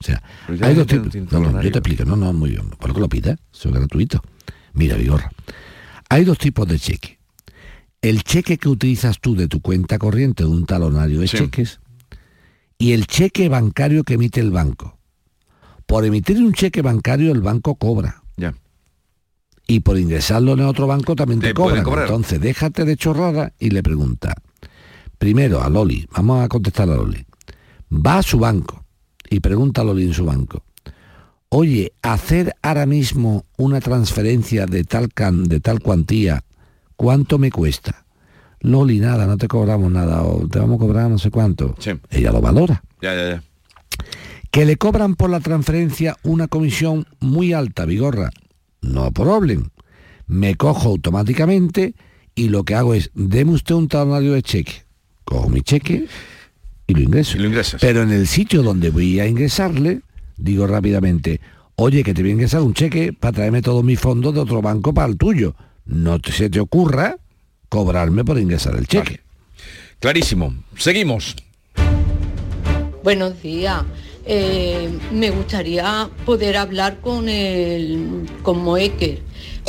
[0.00, 0.22] O sea,
[0.60, 1.14] hay dos tipos.
[1.30, 2.68] No, no, yo te explico, no, no, muy bien.
[2.70, 3.38] ¿Por qué lo pides?
[3.52, 4.20] Eso es gratuito.
[4.72, 5.30] Mira, Vigorra.
[6.08, 7.18] Hay dos tipos de cheque.
[8.04, 11.80] El cheque que utilizas tú de tu cuenta corriente de un talonario de cheques
[12.76, 14.98] y el cheque bancario que emite el banco.
[15.86, 18.22] Por emitir un cheque bancario el banco cobra.
[18.36, 18.54] Ya.
[19.66, 22.02] Y por ingresarlo en otro banco también te, Te cobrar.
[22.02, 24.34] Entonces déjate de chorrada y le pregunta.
[25.16, 27.24] Primero a Loli, vamos a contestar a Loli.
[27.90, 28.84] Va a su banco
[29.30, 30.62] y pregunta a Loli en su banco,
[31.48, 36.44] oye, hacer ahora mismo una transferencia de tal, can, de tal cuantía,
[36.96, 38.04] ¿cuánto me cuesta?
[38.60, 41.74] Loli, nada, no te cobramos nada, o te vamos a cobrar no sé cuánto.
[42.10, 42.82] Ella lo valora.
[43.02, 43.42] Ya, ya, ya.
[44.50, 48.30] Que le cobran por la transferencia una comisión muy alta, Vigorra.
[48.80, 49.70] No problem.
[50.26, 51.94] Me cojo automáticamente
[52.34, 54.84] y lo que hago es, deme usted un talonario de cheque.
[55.24, 56.06] Cojo mi cheque
[56.86, 57.36] y lo ingreso.
[57.36, 57.80] Y lo ingresas.
[57.80, 60.02] Pero en el sitio donde voy a ingresarle,
[60.36, 61.40] digo rápidamente,
[61.76, 64.62] oye, que te voy a ingresar un cheque para traerme todos mis fondos de otro
[64.62, 65.54] banco para el tuyo.
[65.86, 67.16] No te- se te ocurra
[67.68, 69.20] cobrarme por ingresar el cheque.
[70.00, 70.54] Clarísimo.
[70.76, 71.36] Seguimos.
[73.02, 73.82] Buenos días.
[74.26, 79.20] Eh, me gustaría poder hablar con el con Moecker,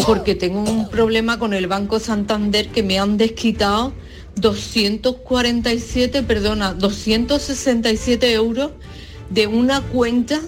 [0.06, 3.92] porque tengo un problema con el Banco Santander que me han desquitado
[4.38, 8.72] 247, perdona, 267 euros
[9.30, 10.40] de una cuenta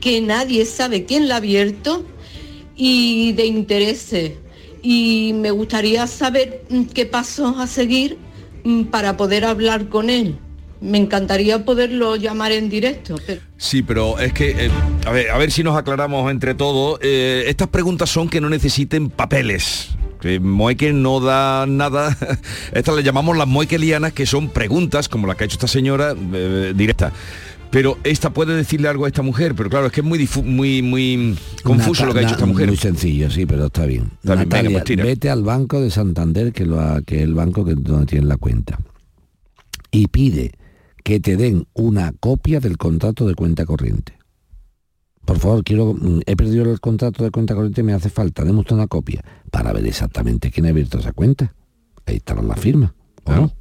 [0.00, 2.04] que nadie sabe quién la ha abierto
[2.76, 4.32] y de intereses.
[4.84, 8.18] Y me gustaría saber mm, qué pasos a seguir
[8.64, 10.38] mm, para poder hablar con él.
[10.82, 13.16] Me encantaría poderlo llamar en directo.
[13.56, 14.70] Sí, pero es que, eh,
[15.06, 17.00] a, ver, a ver si nos aclaramos entre todos.
[17.02, 19.96] Eh, estas preguntas son que no necesiten papeles.
[20.24, 20.40] Que
[20.92, 22.16] no da nada.
[22.72, 26.14] Estas le llamamos las moequelianas, que son preguntas, como la que ha hecho esta señora,
[26.32, 27.12] eh, directa.
[27.74, 30.80] Pero esta puede decirle algo a esta mujer, pero claro, es que es muy muy
[30.80, 32.68] muy confuso Nata- lo que ha hecho esta mujer.
[32.68, 34.12] Muy sencillo, sí, pero está bien.
[34.22, 37.34] Está bien, venga, pues vete al banco de Santander, que, lo ha- que es el
[37.34, 38.78] banco que, donde tienen la cuenta,
[39.90, 40.52] y pide
[41.02, 44.16] que te den una copia del contrato de cuenta corriente.
[45.24, 48.44] Por favor, quiero, mm, he perdido el contrato de cuenta corriente y me hace falta,
[48.44, 51.52] demos una copia para ver exactamente quién ha abierto esa cuenta.
[52.06, 52.94] Ahí estará la firma.
[53.24, 53.52] ¿o no?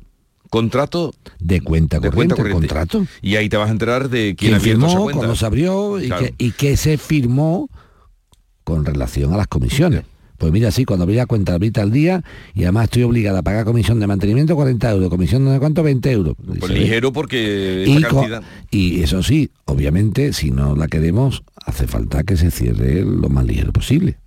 [0.53, 2.67] Contrato de cuenta de corriente, cuenta corriente.
[2.67, 3.07] contrato.
[3.23, 5.17] Y ahí te vas a enterar de quién, quién abierto esa firmó, cuenta.
[5.17, 6.27] cuándo se abrió y, Claro.
[6.37, 7.69] que, y se firmó
[8.63, 10.03] con relación a las comisiones.
[10.37, 13.41] Pues mira, sí, cuando abrí la cuenta, abrí al día y además estoy obligada a
[13.41, 16.35] pagar comisión de mantenimiento 40 euros, comisión de cuánto 20 euros.
[16.59, 16.79] Pues ve.
[16.79, 18.43] ligero porque y, cantidad.
[18.71, 23.71] eso sí, obviamente, si no la queremos, hace falta que se cierre lo más ligero
[23.71, 24.17] posible.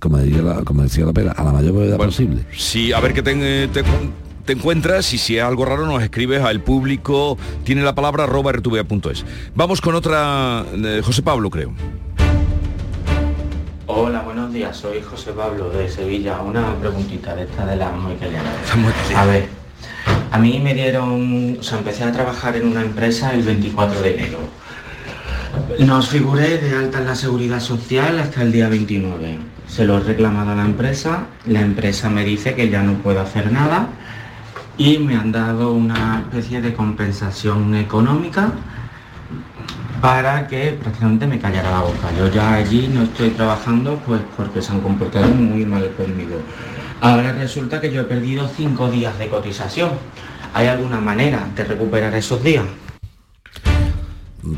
[0.00, 2.44] Como, decía la, como decía la pera, a la mayor brevedad posible.
[2.54, 3.82] Sí, a ver qué te, te-
[4.44, 8.52] te encuentras y si es algo raro nos escribes al público, tiene la palabra arroba
[8.52, 9.24] rtva.es.
[9.54, 11.72] Vamos con otra, eh, José Pablo creo.
[13.86, 14.76] Hola, buenos días.
[14.76, 16.40] Soy José Pablo de Sevilla.
[16.40, 17.94] Una preguntita de esta de las.
[17.94, 18.54] Moicalianas.
[19.14, 19.48] A ver,
[20.30, 24.14] a mí me dieron, o sea, empecé a trabajar en una empresa el 24 de
[24.14, 24.38] enero.
[25.80, 29.38] Nos figuré de alta en la seguridad social hasta el día 29.
[29.68, 33.20] Se lo he reclamado a la empresa, la empresa me dice que ya no puedo
[33.20, 33.88] hacer nada
[34.78, 38.52] y me han dado una especie de compensación económica
[40.00, 42.10] para que prácticamente me callara la boca.
[42.18, 46.36] Yo ya allí no estoy trabajando pues porque se han comportado muy mal conmigo.
[47.00, 49.90] Ahora resulta que yo he perdido cinco días de cotización.
[50.54, 52.64] ¿Hay alguna manera de recuperar esos días?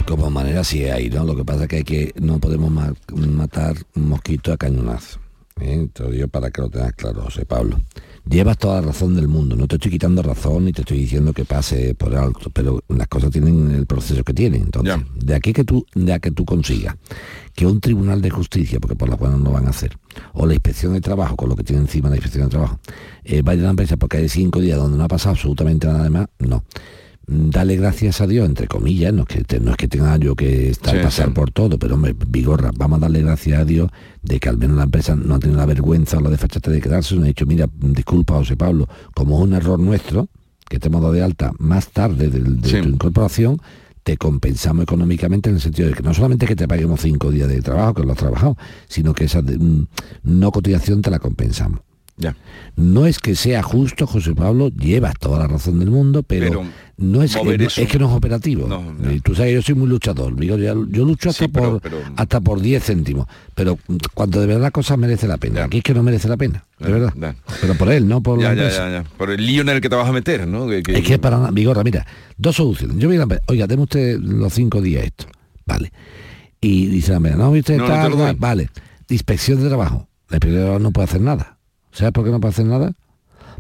[0.07, 1.25] Como manera sí hay, ¿no?
[1.25, 5.19] Lo que pasa es que hay que no podemos ma- matar un mosquito a cañonazo.
[5.61, 5.89] ¿eh?
[5.93, 7.81] Te lo digo para que lo tengas claro, José Pablo.
[8.29, 11.35] Llevas toda la razón del mundo, no te estoy quitando razón ni te estoy diciendo
[11.35, 14.63] que pase por alto, pero las cosas tienen el proceso que tienen.
[14.63, 16.97] Entonces, de aquí que tú, de a que tú consigas
[17.55, 19.99] que un tribunal de justicia, porque por la cual no lo van a hacer,
[20.33, 22.79] o la inspección de trabajo, con lo que tiene encima la inspección de trabajo,
[23.25, 26.09] eh, vaya a la empresa porque hay cinco días donde no ha pasado absolutamente nada
[26.09, 26.65] más, no
[27.27, 30.35] dale gracias a Dios, entre comillas, no es que, te- no es que tenga yo
[30.37, 31.33] que estar Sí, pasar sí.
[31.33, 33.91] por todo, pero hombre, Vigorra, vamos a darle gracias a Dios
[34.23, 36.81] de que al menos la empresa no ha tenido la vergüenza o la desfachate de
[36.81, 40.29] quedarse, no ha dicho, mira, disculpa José Pablo, como es un error nuestro,
[40.69, 43.61] que te hemos dado de alta más tarde de, tu incorporación,
[44.03, 47.49] te compensamos económicamente en el sentido de que no solamente que te paguemos cinco días
[47.49, 48.57] de trabajo, que lo has trabajado,
[48.89, 49.87] sino que esa de- mm,
[50.25, 51.81] no cotización te la compensamos.
[52.17, 52.37] Ya.
[52.77, 56.65] No es que sea justo, José Pablo, llevas toda la razón del mundo, pero, Pero
[56.97, 58.69] no es que, eso- es que no es operativo.
[59.25, 62.41] Tú sabes, yo soy muy luchador, ya- yo lucho hasta, Sí, pero- por, pero- hasta
[62.41, 63.79] por 10 céntimos, pero
[64.15, 65.65] cuando de verdad la cosa merece la pena.
[65.65, 67.13] Aquí es que no merece la pena, de verdad.
[67.21, 67.35] ya.
[67.61, 69.05] Pero por él, no por la empresa.
[69.19, 70.69] Por el lío en el que te vas a meter, ¿no?
[70.69, 71.51] Que- que- Es que es para nada.
[71.51, 72.97] Vigorra, mira, dos soluciones.
[72.99, 75.27] Yo voy a oiga, deme usted los cinco días esto.
[75.67, 75.91] Vale.
[76.61, 78.71] Y dice la empresa, no, usted No, está, vale.
[79.09, 80.09] Inspección de trabajo.
[80.29, 81.59] La inspección de trabajo no puede hacer nada.
[81.95, 82.93] ¿Sabes por qué no puede hacer nada?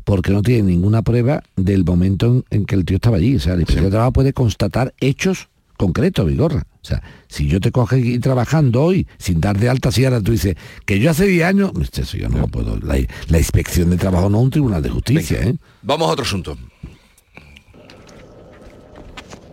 [0.02, 3.36] Porque no tiene ninguna prueba del momento en, en que el tío estaba allí.
[3.36, 6.66] O sea, la inspección de trabajo puede constatar hechos concretos, Vigorra.
[6.82, 10.20] O sea, si yo te coge y trabajando hoy sin dar de alta, si ahora
[10.20, 12.76] tú dices que yo hace 10 años, eso yo no lo puedo.
[12.80, 15.54] La, la inspección de trabajo no es un tribunal de justicia, ¿eh?
[15.82, 16.58] Vamos a otro asunto.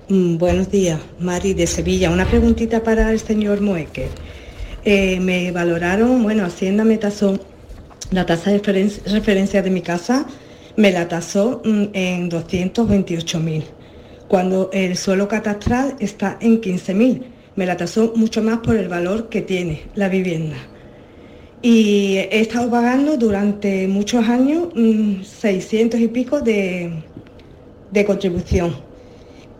[0.09, 2.09] Mm, buenos días, Mari de Sevilla.
[2.09, 4.09] Una preguntita para el señor Moeque.
[4.83, 7.39] Eh, me valoraron, bueno, Hacienda me tasó
[8.11, 10.25] la tasa de referen- referencia de mi casa,
[10.75, 13.63] me la tasó mm, en 228.000,
[14.27, 17.23] cuando el suelo catastral está en 15.000.
[17.55, 20.55] Me la tasó mucho más por el valor que tiene la vivienda.
[21.61, 27.03] Y he estado pagando durante muchos años mm, 600 y pico de,
[27.91, 28.75] de contribución.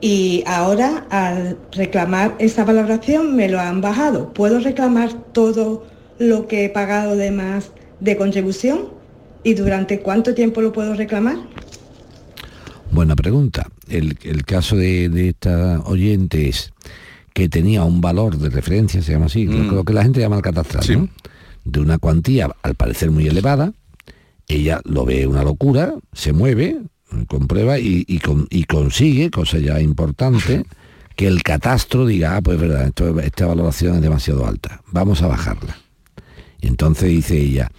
[0.02, 4.34] Y ahora al reclamar esa valoración me lo han bajado.
[4.34, 5.86] ¿Puedo reclamar todo
[6.18, 7.72] lo que he pagado de más
[8.02, 8.90] de contribución?
[9.44, 11.38] ¿Y durante cuánto tiempo lo puedo reclamar?
[12.92, 13.68] Buena pregunta.
[13.88, 16.74] El, el caso de, de esta oyente es
[17.34, 19.74] que tenía un valor de referencia, se llama así, Mm.
[19.74, 21.10] lo que la gente llama el catastral, ¿no?
[21.64, 23.72] de una cuantía al parecer muy elevada,
[24.48, 26.82] ella lo ve una locura, se mueve,
[27.28, 30.66] comprueba y, y con- y consigue, cosa ya importante,
[31.16, 35.22] que el catastro diga, ah, pues es verdad, esto- esta valoración es demasiado alta, vamos
[35.22, 35.78] a bajarla.
[36.62, 37.70] Y entonces dice ella,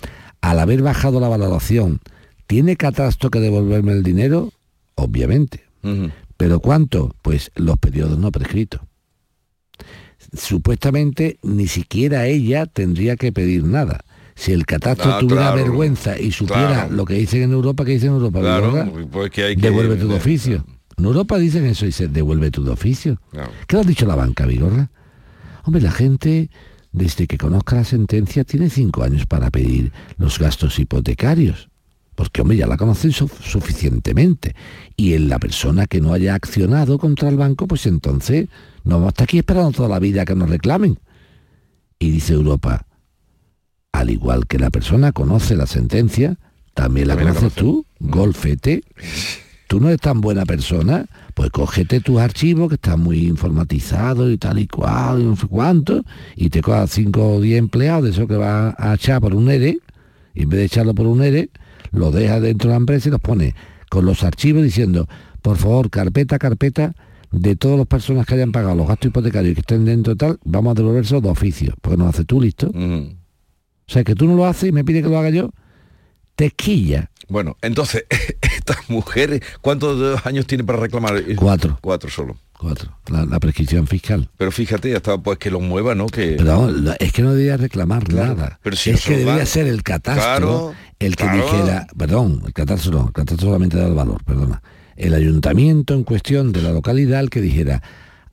[0.41, 2.01] al haber bajado la valoración,
[2.47, 4.53] ¿tiene catastro que devolverme el dinero?
[4.97, 5.65] Obviamente.
[6.37, 7.15] ¿Pero cuánto?
[7.23, 8.81] Pues los periodos no prescritos.
[10.37, 14.01] Supuestamente ni siquiera ella tendría que pedir nada.
[14.35, 15.57] Si el catastro Ah, tuviera claro.
[15.57, 16.93] vergüenza y supiera Claro.
[16.95, 19.63] lo que dicen en Europa, que dicen en Europa, Claro, pues que hay que...
[19.63, 20.65] devuelve tu oficio.
[20.97, 23.21] En Europa dicen eso, dice, devuelve tu oficio.
[23.67, 24.91] ¿Qué le ha dicho la banca, Vigorra?
[25.65, 26.51] Hombre, la gente,
[26.93, 31.69] desde que conozca la sentencia, tiene cinco años para pedir los gastos hipotecarios.
[32.15, 34.55] Porque, hombre, ya la conocen su- suficientemente.
[34.97, 38.49] Y en la persona que no haya accionado contra el banco, pues entonces
[38.85, 40.99] no vamos a estar aquí esperando toda la vida que nos reclamen.
[41.99, 42.87] Y dice Europa,
[43.93, 46.37] al igual que la persona conoce la sentencia,
[46.75, 48.83] también la También la conoces tú, golfete.
[49.73, 54.37] Tú no eres tan buena persona, pues cógete tus archivos que están muy informatizados y
[54.37, 56.05] tal y cual, y no sé cuánto,
[56.37, 59.51] y te cojas 5 o 10 empleados de eso que va a echar por un
[59.51, 59.79] ERE,
[60.35, 61.49] y en vez de echarlo por un ERE,
[61.91, 63.55] lo dejas dentro de la empresa y los pone
[63.89, 65.09] con los archivos diciendo,
[65.41, 66.95] por favor, carpeta, carpeta,
[67.31, 70.19] de todas las personas que hayan pagado los gastos hipotecarios y que estén dentro de
[70.19, 72.69] tal, vamos a devolverse de oficio, porque nos hace tú listo.
[72.69, 75.49] O sea, que tú no lo haces y me pide que lo haga yo,
[76.37, 77.11] te quilla.
[77.33, 78.05] Bueno, entonces,
[78.41, 81.23] estas mujeres, ¿cuántos años tiene para reclamar?
[81.37, 81.79] Cuatro.
[81.81, 82.37] Cuatro solo.
[82.59, 82.93] Cuatro.
[83.09, 84.31] La, la prescripción fiscal.
[84.37, 86.07] Pero fíjate, hasta pues que lo mueva, ¿no?
[86.07, 86.35] Que...
[86.39, 88.61] Pero lo- es que no debería reclamar Claro, nada.
[88.63, 89.47] pero si es que debería dan.
[89.47, 91.43] ser el catastro Claro, el que claro.
[91.43, 94.63] dijera, perdón, el catastro no, el catastro solamente da el valor, perdona.
[94.95, 97.83] El ayuntamiento en cuestión de la localidad el que dijera,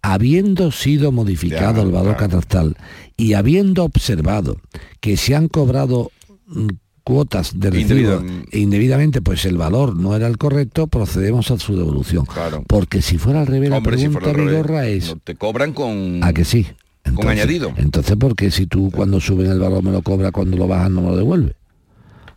[0.04, 2.78] habiendo sido modificado el valor catastral
[3.18, 4.58] y habiendo observado
[5.00, 6.12] que se han cobrado
[6.48, 6.68] mm,
[7.10, 7.90] cuotas de recibo
[8.22, 12.26] Indebida- e indebidamente, pues el valor no era el correcto, procedemos a su devolución.
[12.68, 16.20] Porque si fuera al revés, Hombre, la si pregunta Vigorra es, no, te cobran con...
[16.24, 16.68] ¿A que sí?
[17.16, 17.74] Con añadido.
[17.78, 20.94] Entonces, ¿por qué si tú cuando suben el valor me lo cobra, cuando lo bajan
[20.94, 21.54] no me lo devuelve?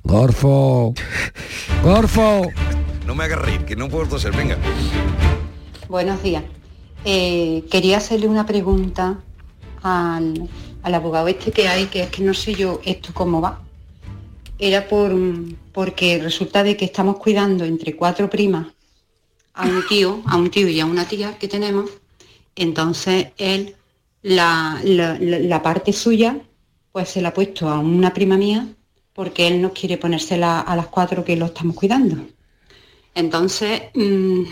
[0.05, 0.95] Gorfo,
[1.85, 2.51] Gorfo.
[3.07, 4.57] No me hagas reír, que no puedo toser, venga.
[5.89, 6.43] Buenos días.
[7.05, 9.19] Eh, quería hacerle una pregunta
[9.83, 10.49] al,
[10.83, 13.61] al abogado este que hay, que es que no sé yo esto cómo va.
[14.69, 15.11] Era por
[15.77, 18.67] porque resulta de que estamos cuidando entre cuatro primas
[19.55, 21.87] a un tío, a un tío y a una tía que tenemos.
[22.57, 23.77] Entonces él
[24.23, 26.31] la, la- parte suya
[26.93, 28.61] pues se la ha puesto a una prima mía
[29.15, 32.17] porque él no quiere ponérsela a las cuatro que lo estamos cuidando.
[33.15, 34.43] Entonces, mm,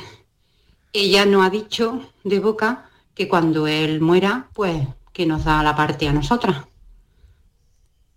[0.93, 5.75] ella nos ha dicho de boca que cuando él muera, pues que nos da la
[5.77, 6.65] parte a nosotras.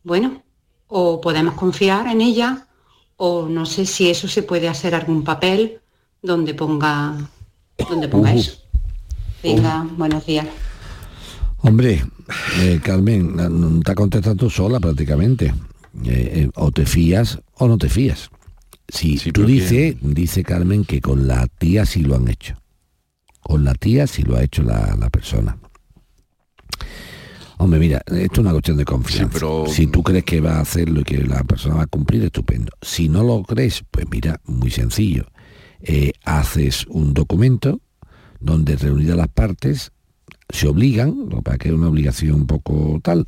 [0.03, 0.43] Bueno,
[0.95, 2.67] o podemos confiar en ella,
[3.17, 5.79] o no sé si eso se puede hacer algún papel
[6.21, 7.17] donde ponga,
[7.89, 8.53] donde ponga eso.
[9.41, 10.45] Venga, buenos días.
[11.57, 12.05] Hombre,
[12.59, 15.47] eh, Carmen, te contestado tú sola prácticamente.
[16.05, 18.29] Eh, eh, o te fías o no te fías.
[18.87, 22.55] Si tú dices, dice Carmen que con la tía sí lo han hecho.
[23.41, 25.57] Con la tía sí lo ha hecho la, la persona.
[27.63, 29.29] Hombre, mira, esto es una cuestión de confianza.
[29.33, 32.23] pero- Si tú crees que va a hacerlo y que la persona va a cumplir,
[32.23, 32.71] estupendo.
[32.81, 35.25] Si no lo crees, pues mira, muy sencillo.
[35.81, 37.79] Eh, haces un documento
[38.39, 39.91] donde reunidas las partes
[40.49, 43.27] se obligan, lo que pasa que es una obligación un poco tal,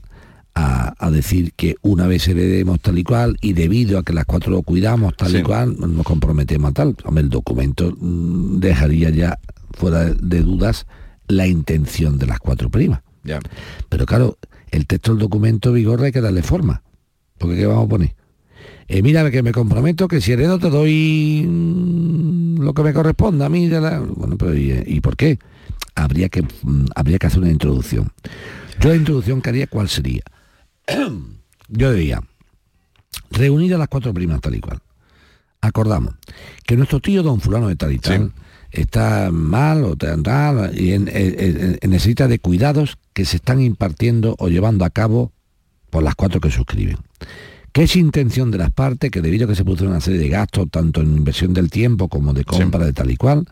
[0.53, 4.25] a, a decir que una vez heredemos tal y cual y debido a que las
[4.25, 6.95] cuatro lo cuidamos tal y cual, nos comprometemos a tal.
[7.05, 9.39] Hombre, el documento mm, dejaría ya
[9.73, 10.85] fuera de dudas
[11.27, 13.01] la intención de las cuatro primas.
[13.25, 13.39] Ya.
[13.89, 14.37] Pero claro,
[14.71, 16.81] el texto del documento vigor hay que darle forma.
[17.37, 18.15] Porque ¿qué vamos a poner?
[18.87, 23.47] Eh, mira, que me comprometo que si heredo te doy mm, lo que me corresponda
[23.47, 23.67] a mí.
[23.67, 23.99] de la-".
[23.99, 25.39] Bueno, pero ¿y, ¿y por qué?
[25.97, 28.11] habría que, mm, habría que hacer una introducción.
[28.79, 30.21] Yo la introducción que haría, ¿cuál sería?
[31.69, 32.21] Yo diría,
[33.31, 34.79] reunidas las cuatro primas tal y cual,
[35.61, 36.13] acordamos
[36.65, 38.33] que nuestro tío don fulano de tal y tal
[38.71, 43.61] está mal o tal, tal, y en- en- en- necesita de cuidados que se están
[43.61, 45.31] impartiendo o llevando a cabo
[45.89, 46.97] por las cuatro que suscriben.
[47.71, 50.27] Que es intención de las partes que debido a que se produce una serie de
[50.27, 53.47] gastos, tanto en inversión del tiempo como de compra de tal y cual,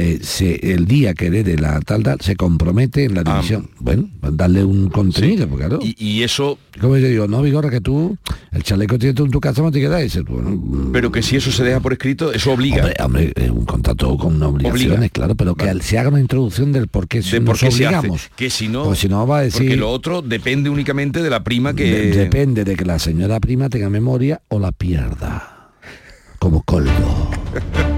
[0.00, 3.68] eh, se- el día que herede la tal, tal, se compromete en la división.
[3.80, 5.80] bueno, pues darle un contenido, porque claro.
[5.82, 8.16] Y, y eso, Como yo digo, no, Vigorra, que tú,
[8.52, 10.22] el chaleco tiene tú en tu casa, no te queda ese.
[10.22, 12.78] Bueno, mm, pero que si eso se deja por escrito, eso obliga.
[12.84, 15.08] Hombre, hombre, es un contrato con unas obligaciones, Obliga.
[15.10, 17.86] claro, pero que se haga una introducción del por qué de nos por qué se
[17.86, 17.96] hace.
[17.98, 18.30] obligamos.
[18.36, 19.62] Que si no, Porque si no va a decir...
[19.62, 21.84] porque lo otro depende únicamente de la prima que...
[21.84, 25.70] De- Depende de que la señora prima tenga memoria o la pierda.
[26.38, 26.92] Como coldo.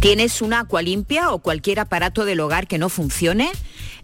[0.00, 3.50] ¿Tienes una agua limpia o cualquier aparato del hogar que no funcione?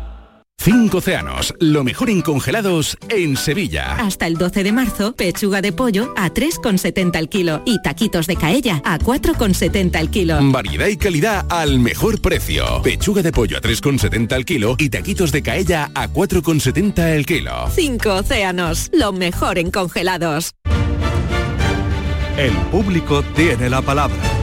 [0.63, 3.95] Cinco océanos, lo mejor en congelados en Sevilla.
[3.95, 8.35] Hasta el 12 de marzo, pechuga de pollo a 3,70 el kilo y taquitos de
[8.35, 10.37] caella a 4,70 el kilo.
[10.39, 12.83] Variedad y calidad al mejor precio.
[12.83, 17.67] Pechuga de pollo a 3,70 al kilo y taquitos de caella a 4,70 el kilo.
[17.73, 20.51] Cinco océanos, lo mejor en congelados.
[22.37, 24.40] El público tiene la palabra.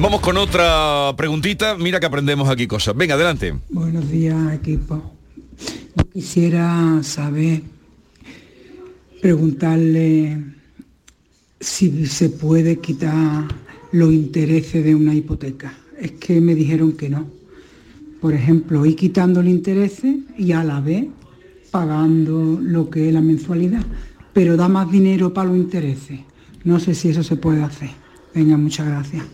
[0.00, 1.76] Vamos con otra preguntita.
[1.76, 2.96] Mira que aprendemos aquí cosas.
[2.96, 3.54] Venga, adelante.
[3.68, 5.02] Buenos días, equipo.
[5.96, 7.62] Yo quisiera saber,
[9.20, 10.38] preguntarle
[11.58, 13.48] si se puede quitar
[13.90, 15.76] los intereses de una hipoteca.
[16.00, 17.26] Es que me dijeron que no.
[18.20, 21.06] Por ejemplo, ir quitando los intereses y a la vez
[21.72, 23.84] pagando lo que es la mensualidad,
[24.32, 26.20] pero da más dinero para los intereses.
[26.62, 27.90] No sé si eso se puede hacer.
[28.32, 29.24] Venga, muchas gracias.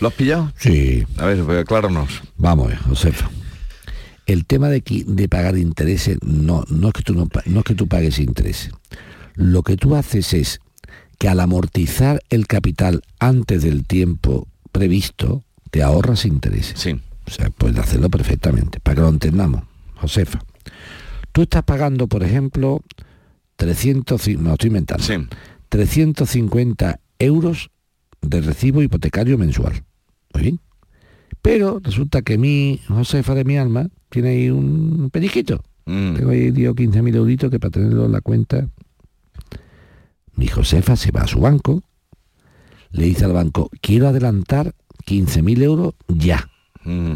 [0.00, 0.52] ¿Lo has pillado?
[0.58, 1.04] Sí.
[1.16, 2.22] A ver, pues, acláranos.
[2.36, 3.30] Vamos Josefa.
[4.26, 7.74] El tema de, de pagar intereses no, no, es que tú no, no es que
[7.74, 8.72] tú pagues intereses.
[9.34, 10.60] Lo que tú haces es
[11.18, 16.78] que al amortizar el capital antes del tiempo previsto, te ahorras intereses.
[16.78, 17.00] Sí.
[17.26, 19.62] O sea, puedes hacerlo perfectamente, para que lo entendamos.
[19.96, 20.40] Josefa,
[21.32, 22.82] tú estás pagando, por ejemplo,
[23.56, 25.02] 300, ci- me lo estoy inventando,
[25.68, 27.70] 350 euros
[28.22, 29.84] de recibo hipotecario mensual.
[30.34, 30.60] Muy bien.
[31.42, 35.62] Pero resulta que mi Josefa de mi alma tiene ahí un pellizquito.
[35.84, 36.14] Mm.
[36.14, 38.68] Tengo ahí 10 o 15 mil euritos que para tenerlo en la cuenta
[40.34, 41.82] Mi Josefa se va a su banco,
[42.90, 44.74] le dice al banco, quiero adelantar
[45.06, 46.48] 15.000 euros ya.
[46.84, 47.14] Mm.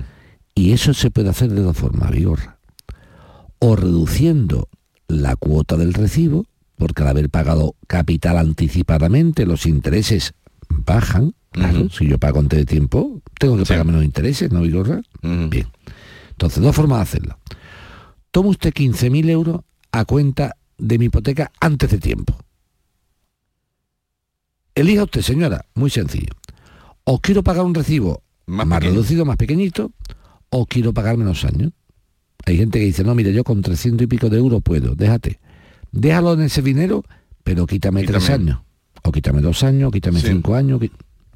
[0.55, 2.59] Y eso se puede hacer de dos formas, Vigorra.
[3.59, 4.69] O reduciendo
[5.09, 6.47] la cuota del recibo,
[6.77, 10.35] porque al haber pagado capital anticipadamente, los intereses
[10.71, 11.35] bajan.
[11.51, 15.03] Claro, si yo pago antes de tiempo, tengo que pagar menos intereses, ¿no, Vigorra?
[15.23, 15.67] Bien.
[16.31, 17.39] Entonces, dos formas de hacerlo.
[18.31, 19.61] Toma usted 15.000 euros
[19.91, 22.37] a cuenta de mi hipoteca antes de tiempo.
[24.75, 26.33] Elija usted, señora, muy sencillo.
[27.05, 29.93] O quiero pagar un recibo más, reducido, más pequeñito,
[30.51, 31.73] o quiero pagar menos años.
[32.47, 35.41] Hay gente que dice, no, mire, yo con 300 y pico de euros puedo, déjate.
[35.93, 37.05] Déjalo en ese dinero,
[37.43, 38.61] pero quítame, tres años.
[39.03, 40.81] O quítame dos años, o quítame cinco años,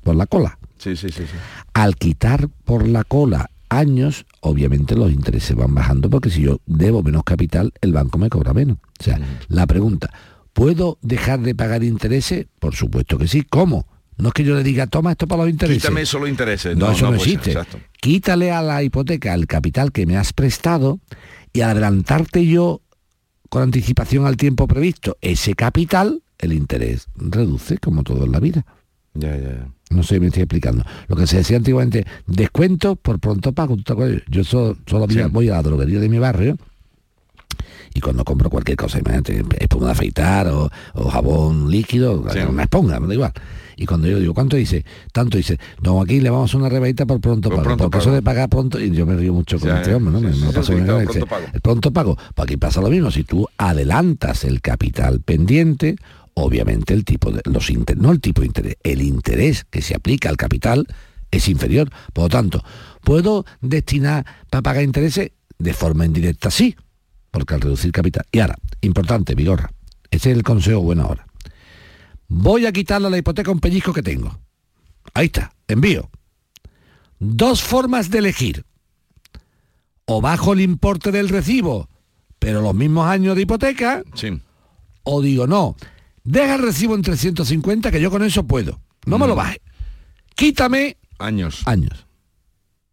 [0.02, 0.58] por la cola.
[0.78, 1.36] Sí, sí, sí, sí.
[1.72, 7.02] Al quitar por la cola años, obviamente los intereses van bajando porque si yo debo
[7.02, 8.78] menos capital, el banco me cobra menos.
[9.00, 10.10] O sea, la pregunta,
[10.52, 12.46] ¿puedo dejar de pagar intereses?
[12.58, 13.42] Por supuesto que sí.
[13.42, 13.86] ¿Cómo?
[14.16, 15.82] No es que yo le diga, toma esto para los intereses.
[15.82, 16.76] Quítame solo intereses.
[16.76, 17.56] No, eso no, existe.
[18.00, 21.00] Quítale a la hipoteca el capital que me has prestado
[21.52, 22.80] y adelantarte yo
[23.48, 28.64] con anticipación al tiempo previsto ese capital, el interés reduce como todo en la vida.
[29.14, 29.68] Ya, ya, ya.
[29.90, 30.84] No sé, me estoy explicando.
[31.09, 33.76] Lo que se decía antiguamente, descuento por pronto pago.
[34.28, 36.57] Yo so- solo voy a- voy a la droguería de mi barrio
[37.95, 42.99] y cuando compro cualquier cosa, imagínate, espuma de afeitar o, o jabón líquido, una esponja,
[42.99, 43.32] me da igual.
[43.76, 44.84] Y cuando yo digo, ¿cuánto dice?
[45.12, 47.62] Tanto dice, no, aquí le vamos a una rebaita por pronto pago.
[47.62, 48.03] pronto porque pago.
[48.11, 50.18] eso de pagar pronto, y yo me río mucho con este hombre, ¿no?
[50.20, 51.47] sí, me, me bien, claro, dice, pronto pago.
[51.53, 52.16] El pronto pago.
[52.34, 55.97] Pues aquí pasa lo mismo, si tú adelantas el capital pendiente,
[56.35, 59.95] obviamente el tipo de los inter- no el tipo de interés, el interés que se
[59.95, 60.87] aplica al capital
[61.30, 61.91] es inferior.
[62.12, 62.64] Por lo tanto,
[63.03, 65.32] ¿puedo destinar para pagar intereses?
[65.59, 66.76] De forma indirecta sí,
[67.30, 68.24] porque al reducir capital.
[68.32, 69.72] Y ahora, importante, Vigorra,
[70.11, 71.26] ese es el consejo bueno ahora.
[72.28, 74.39] Voy a quitarle a la hipoteca un pellizco que tengo.
[75.12, 76.11] Ahí está, envío.
[77.18, 78.64] Dos formas de elegir.
[80.07, 81.89] O bajo el importe del recibo,
[82.39, 84.03] pero los mismos años de hipoteca.
[84.14, 84.41] Sí.
[85.05, 85.76] O digo, no,
[86.25, 88.81] deja el recibo en 350 que yo con eso puedo.
[89.07, 89.61] No me lo baje.
[90.35, 91.62] Quítame años.
[91.66, 92.07] Años.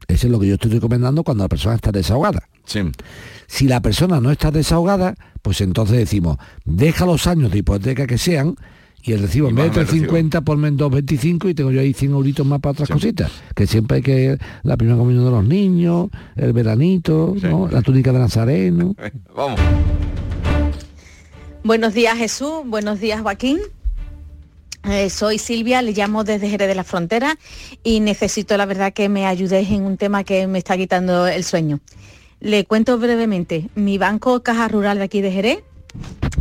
[0.08, 2.48] Eso es lo que yo estoy recomendando cuando la persona está desahogada.
[2.66, 2.82] Sí.
[3.48, 8.18] Si la persona no está desahogada, pues entonces decimos, deja los años de hipoteca que
[8.18, 8.56] sean
[9.04, 10.12] y el recibo en vez de bájame el recibo.
[10.12, 13.32] 350 ponme en 225 y tengo yo ahí 100 euritos más para otras cositas.
[13.56, 17.68] Que siempre hay que la primera comunión de los niños, el veranito, ¿no?
[17.70, 18.96] la túnica de Nazareno.
[19.36, 19.60] Vamos.
[21.64, 23.60] Buenos días Jesús, buenos días Joaquín.
[24.90, 27.38] Eh, soy Silvia, le llamo desde Jerez de la Frontera
[27.84, 31.44] y necesito la verdad que me ayudéis en un tema que me está quitando el
[31.44, 31.80] sueño.
[32.40, 35.60] Le cuento brevemente, mi banco Caja Rural de aquí de Jerez,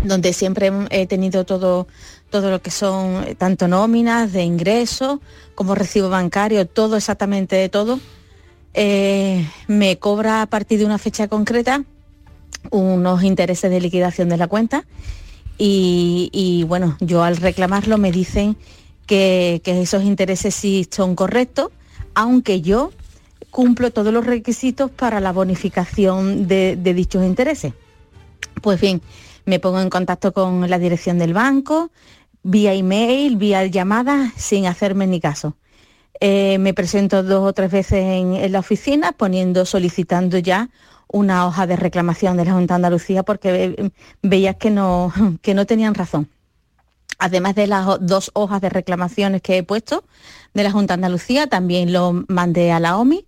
[0.05, 1.87] donde siempre he tenido todo,
[2.31, 5.19] todo lo que son eh, tanto nóminas de ingresos
[5.55, 8.01] como recibo bancario, todo exactamente de todo,
[8.73, 11.85] eh, me cobra a partir de una fecha concreta
[12.71, 14.85] unos intereses de liquidación de la cuenta
[15.59, 18.57] y, y, bueno, yo al reclamarlo me dicen
[19.07, 21.71] que, que esos intereses sí son correctos,
[22.15, 22.93] aunque yo
[23.51, 27.75] cumplo todos los requisitos para la bonificación de, de dichos intereses.
[28.63, 29.03] Pues bien,
[29.45, 31.91] me pongo en contacto con la dirección del banco,
[32.43, 35.57] vía email, vía llamada, sin hacerme ni caso.
[36.21, 40.69] Eh, me presento dos o tres veces en la oficina poniendo, solicitando ya
[41.13, 43.93] una hoja de reclamación de la Junta de Andalucía porque ve-
[44.23, 46.29] veías que no, que no tenían razón.
[47.19, 50.05] Además de las dos hojas de reclamaciones que he puesto
[50.55, 53.27] de la Junta de Andalucía, también lo mandé a la OMI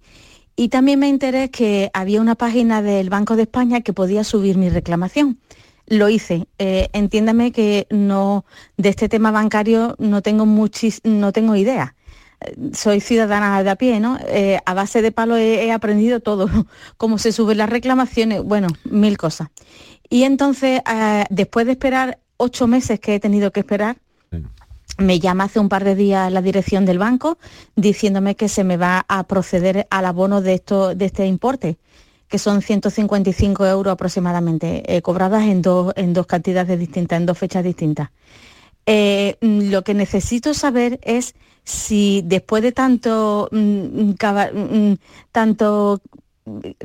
[0.56, 4.56] y también me enteré que había una página del Banco de España que podía subir
[4.56, 5.38] mi reclamación.
[5.86, 6.46] Lo hice.
[6.58, 8.44] Eh, entiéndame que no
[8.78, 11.94] de este tema bancario no tengo muchis, no tengo idea
[12.72, 14.18] soy ciudadana de a pie, ¿no?
[14.28, 16.48] Eh, a base de palo he, he aprendido todo,
[16.96, 19.48] cómo se suben las reclamaciones, bueno, mil cosas.
[20.12, 23.96] Y entonces, eh, después de esperar ocho meses que he tenido que esperar,
[24.98, 27.38] me llama hace un par de días la dirección del banco
[27.76, 31.78] diciéndome que se me va a proceder al abono de, esto, de este importe,
[32.28, 37.38] que son 155 euros aproximadamente, eh, cobradas en dos, en dos cantidades distintas, en dos
[37.38, 38.10] fechas distintas.
[38.86, 41.34] Mm, lo que necesito saber es
[41.64, 44.96] si después de tanto, mm, cava- mm,
[45.30, 46.00] tanto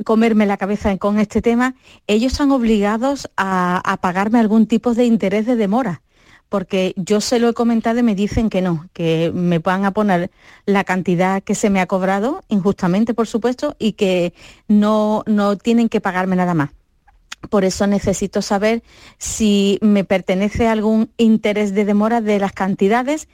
[0.04, 1.74] comerme la cabeza con este tema,
[2.06, 6.02] ellos están obligados a, a pagarme algún tipo de interés de demora.
[6.48, 9.90] Porque yo se lo he comentado y me dicen que no, que me van a
[9.90, 10.30] poner
[10.64, 14.32] la cantidad que se me ha cobrado, injustamente por supuesto, y que
[14.66, 16.70] no, no tienen que pagarme nada más.
[17.50, 18.82] Por eso necesito saber
[19.18, 23.28] si me pertenece algún interés de demora de las cantidades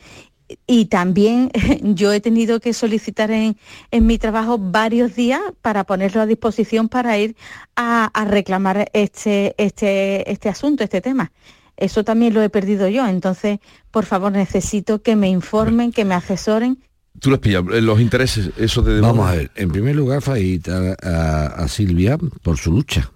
[0.67, 1.51] y también
[1.83, 3.57] yo he tenido que solicitar en,
[3.91, 7.37] en, mi trabajo varios días para ponerlo a disposición para ir
[7.77, 11.33] a, a reclamar este, este, este asunto, este tema.
[11.77, 13.07] Eso también lo he perdido yo.
[13.07, 13.59] Entonces,
[13.91, 16.79] por favor, necesito que me informen, que me asesoren.
[17.19, 19.01] Tú lo has pillado, los intereses, eso de...
[19.01, 23.11] Vamos a ver, en primer lugar, felicitar a, a Silvia por su lucha.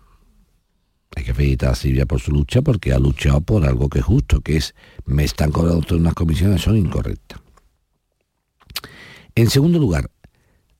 [1.16, 4.04] Hay que felicitar a Silvia por su lucha porque ha luchado por algo que es
[4.04, 7.40] justo, que es, me están cobrando todas unas comisiones, son incorrectas.
[9.34, 10.10] En segundo lugar,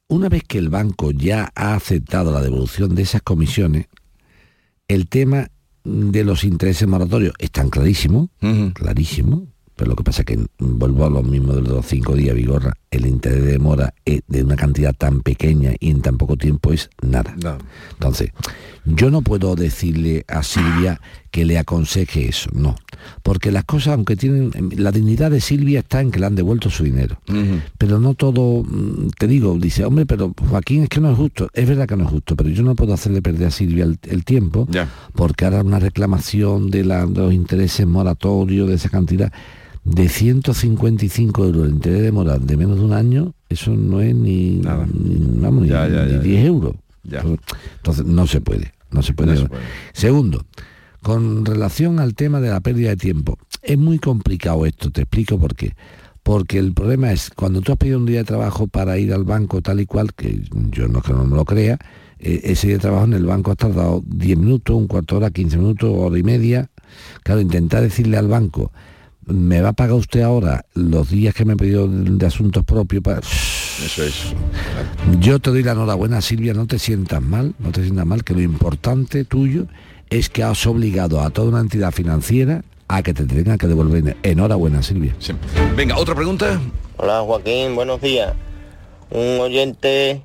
[0.08, 3.86] una vez que el banco ya ha aceptado la devolución de esas comisiones,
[4.88, 5.48] el tema
[5.84, 8.72] de los intereses moratorios están clarísimos, uh -huh.
[8.72, 12.34] clarísimo, pero lo que pasa es que vuelvo a lo mismo de los cinco días,
[12.34, 16.72] Vigorra, el interés de demora de una cantidad tan pequeña y en tan poco tiempo
[16.72, 17.34] es nada.
[17.42, 17.58] No.
[17.92, 18.30] Entonces,
[18.84, 22.74] yo no puedo decirle a Silvia que le aconseje eso, no.
[23.22, 24.50] Porque las cosas, aunque tienen...
[24.76, 27.20] La dignidad de Silvia está en que le han devuelto su dinero.
[27.28, 27.62] Uh -huh.
[27.76, 31.50] Pero no todo, mm, te digo, dice, hombre, pero Joaquín es que no es justo.
[31.52, 33.98] Es verdad que no es justo, pero yo no puedo hacerle perder a Silvia el,
[34.04, 34.88] el tiempo, ya.
[35.14, 39.32] porque ahora una reclamación de, la, de los intereses moratorios, de esa cantidad
[39.88, 44.14] de 155 euros el interés de mora de menos de un año, eso no es
[44.14, 44.86] ni, Nada.
[44.92, 46.46] ni, vamos, Ya, ni, ya, ni ya, 10 ya.
[46.46, 46.74] euros.
[47.04, 47.24] Ya.
[47.76, 49.32] Entonces no se puede, no se puede.
[49.34, 49.62] No se puede.
[49.92, 50.44] Segundo,
[51.02, 55.38] con relación al tema de la pérdida de tiempo, es muy complicado esto, te explico
[55.38, 55.74] por qué.
[56.22, 59.24] Porque el problema es, cuando tú has pedido un día de trabajo para ir al
[59.24, 61.78] banco tal y cual, que yo no que no me lo crea,
[62.18, 65.24] eh, ese día de trabajo en el banco has tardado 10 minutos, un cuarto de
[65.24, 66.70] hora, 15 minutos, hora y media.
[67.22, 68.72] Claro, intentar decirle al banco,
[69.28, 72.64] me va a pagar usted ahora los días que me he pedido de, de asuntos
[72.64, 73.18] propios para...
[73.18, 74.34] Eso es.
[75.20, 78.34] Yo te doy la enhorabuena, Silvia, no te sientas mal, no te sientas mal, que
[78.34, 79.66] lo importante tuyo
[80.10, 84.16] es que has obligado a toda una entidad financiera a que te tenga que devolver.
[84.22, 85.14] Enhorabuena, Silvia.
[85.18, 85.32] Sí.
[85.76, 86.60] Venga, otra pregunta.
[86.96, 88.34] Hola Joaquín, buenos días.
[89.10, 90.24] Un oyente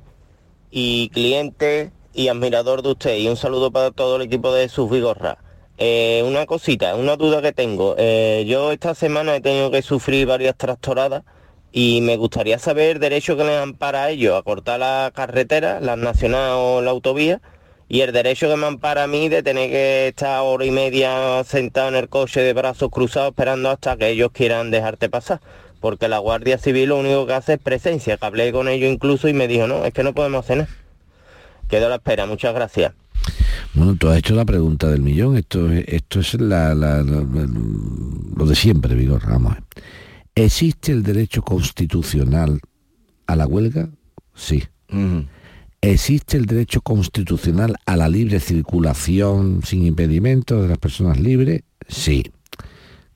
[0.70, 4.90] y cliente y admirador de usted y un saludo para todo el equipo de Sus
[4.90, 5.38] Vigorra.
[5.76, 7.96] Eh, una cosita, una duda que tengo.
[7.98, 11.24] Eh, yo esta semana he tenido que sufrir varias tractoradas
[11.72, 15.96] y me gustaría saber derecho que le dan para ellos a cortar la carretera, la
[15.96, 17.40] nacional o la autovía,
[17.88, 21.42] y el derecho que me ampara a mí de tener que estar hora y media
[21.44, 25.40] sentado en el coche de brazos cruzados esperando hasta que ellos quieran dejarte pasar.
[25.80, 29.28] Porque la Guardia Civil lo único que hace es presencia, que hablé con ellos incluso
[29.28, 30.70] y me dijo, no, es que no podemos hacer nada.
[31.68, 32.92] Quedo a la espera, muchas gracias.
[33.74, 37.22] Bueno, tú has hecho la pregunta del millón, esto, es- esto es la, la- la-
[37.22, 37.48] la-
[38.36, 39.56] lo de siempre, Vigor, vamos.
[40.34, 42.60] ¿Existe el derecho constitucional
[43.26, 43.88] a la huelga?
[44.34, 44.62] Sí.
[45.80, 51.62] ¿Existe el derecho constitucional a la libre circulación sin impedimentos de las personas libres?
[51.88, 52.24] Sí.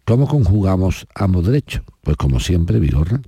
[0.04, 1.82] ¿Cómo conjugamos ambos derechos?
[2.02, 3.20] Pues como siempre, Vigorra,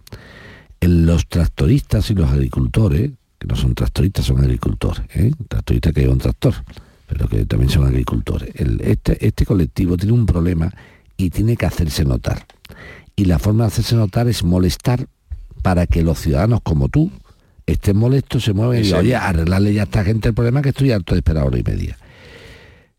[0.81, 5.33] en los tractoristas y los agricultores, que no son tractoristas, son agricultores, ¿eh?
[5.49, 6.55] tractoristas que llevan un tractor,
[7.11, 8.51] pero que también son agricultores.
[8.55, 10.73] El- este, este colectivo tiene un problema
[11.17, 12.47] y tiene que hacerse notar.
[13.17, 15.07] Y la forma de hacerse notar es molestar
[15.63, 17.11] para que los ciudadanos como tú
[17.67, 20.69] estén molestos, se mueven y digan, oye, arreglarle ya a esta gente el problema que
[20.71, 21.99] estoy harto de esperar hora y media.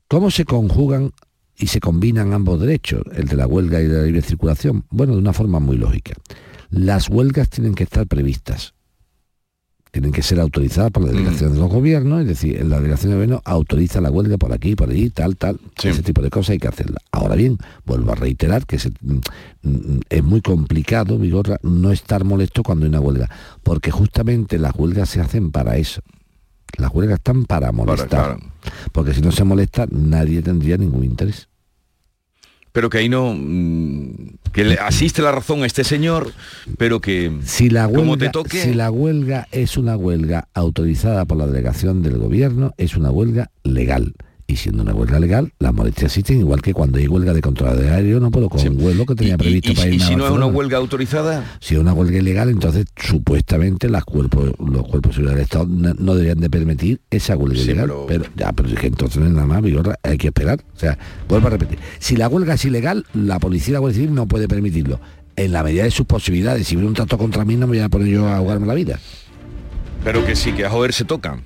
[0.07, 1.11] ¿Cómo se conjugan
[1.57, 4.83] y se combinan ambos derechos, el de la huelga y de la libre circulación?
[4.89, 6.13] Bueno, de una forma muy lógica.
[6.69, 8.73] Las huelgas tienen que estar previstas.
[9.91, 13.15] Tienen que ser autorizadas por la delegación de los gobiernos, es decir, la delegación de
[13.17, 15.59] gobierno autoriza la huelga por aquí, por allí, tal, tal.
[15.89, 16.97] Ese tipo de cosas hay que hacerla.
[17.11, 19.19] Ahora bien, vuelvo a reiterar que se- mm,
[19.63, 23.29] mm, es muy complicado, Vigorra, no estar molesto cuando hay una huelga,
[23.63, 26.01] porque justamente las huelgas se hacen para eso.
[26.77, 28.37] Las huelgas están para molestar.
[28.93, 31.49] Porque si no se molesta, nadie tendría ningún interés.
[32.71, 33.33] Pero que ahí no...
[33.33, 36.31] mm, Que le asiste la razón a este señor,
[36.77, 37.31] pero que...
[37.45, 38.61] Si la como huelga, te toque...
[38.61, 43.51] si la huelga es una huelga autorizada por la delegación del gobierno, es una huelga
[43.63, 44.13] legal.
[44.51, 47.79] Y siendo una huelga legal, las molestias existen igual que cuando hay huelga de control
[47.79, 50.07] de aéreo, no puedo con un vuelo que tenía previsto y, para y irme a
[50.09, 54.51] si no es una huelga autorizada, Si es una huelga ilegal, entonces supuestamente las cuerpos,
[54.59, 57.85] los cuerpos de del Estado no, no deberían de permitir esa huelga Sí, ilegal.
[57.87, 58.25] pero- Pero...
[58.35, 60.59] ya, pero es que entonces nada más, Vigorra, hay que esperar.
[60.75, 60.97] O sea,
[61.29, 61.79] vuelvo a repetir.
[61.99, 64.99] Si la huelga es ilegal, la policía y la Guardia Civil no puede permitirlo.
[65.37, 66.67] En la medida de sus posibilidades.
[66.67, 68.73] Si viene un trato contra mí, no me voy a poner yo a jugarme la
[68.73, 68.99] vida.
[70.03, 71.41] pero que sí, que a joder se tocan.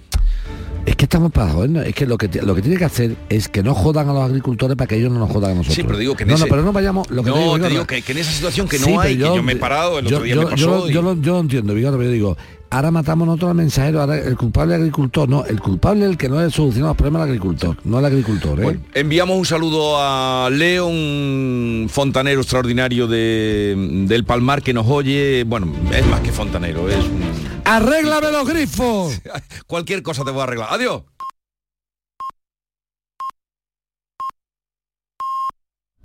[0.85, 3.49] Es que estamos para joder, es que lo que lo que tiene que hacer es
[3.49, 5.75] que no jodan a los agricultores para que ellos no nos jodan a nosotros.
[5.75, 7.09] Sí, pero digo que no, no, pero no vayamos.
[7.09, 9.99] Lo que no, digo, que, en esa situación que no hay, yo, me he parado
[10.01, 11.01] yo, yo, Yo, lo, yo
[11.33, 12.37] lo entiendo, Vigano, pero yo digo,
[12.69, 15.27] ahora matamos nosotros al mensajero, el culpable agricultor.
[15.27, 18.05] No, el culpable es el que no ha solucionado los problemas al agricultor, no el
[18.05, 18.63] agricultor.
[18.63, 18.79] ¿eh?
[18.93, 25.43] enviamos un saludo a Leo, un fontanero extraordinario de, del Palmar que nos oye.
[25.45, 29.19] Bueno, es más que fontanero, es un Arréglame los grifos.
[29.67, 30.67] Cualquier cosa te voy a arreglar.
[30.71, 31.03] Adiós.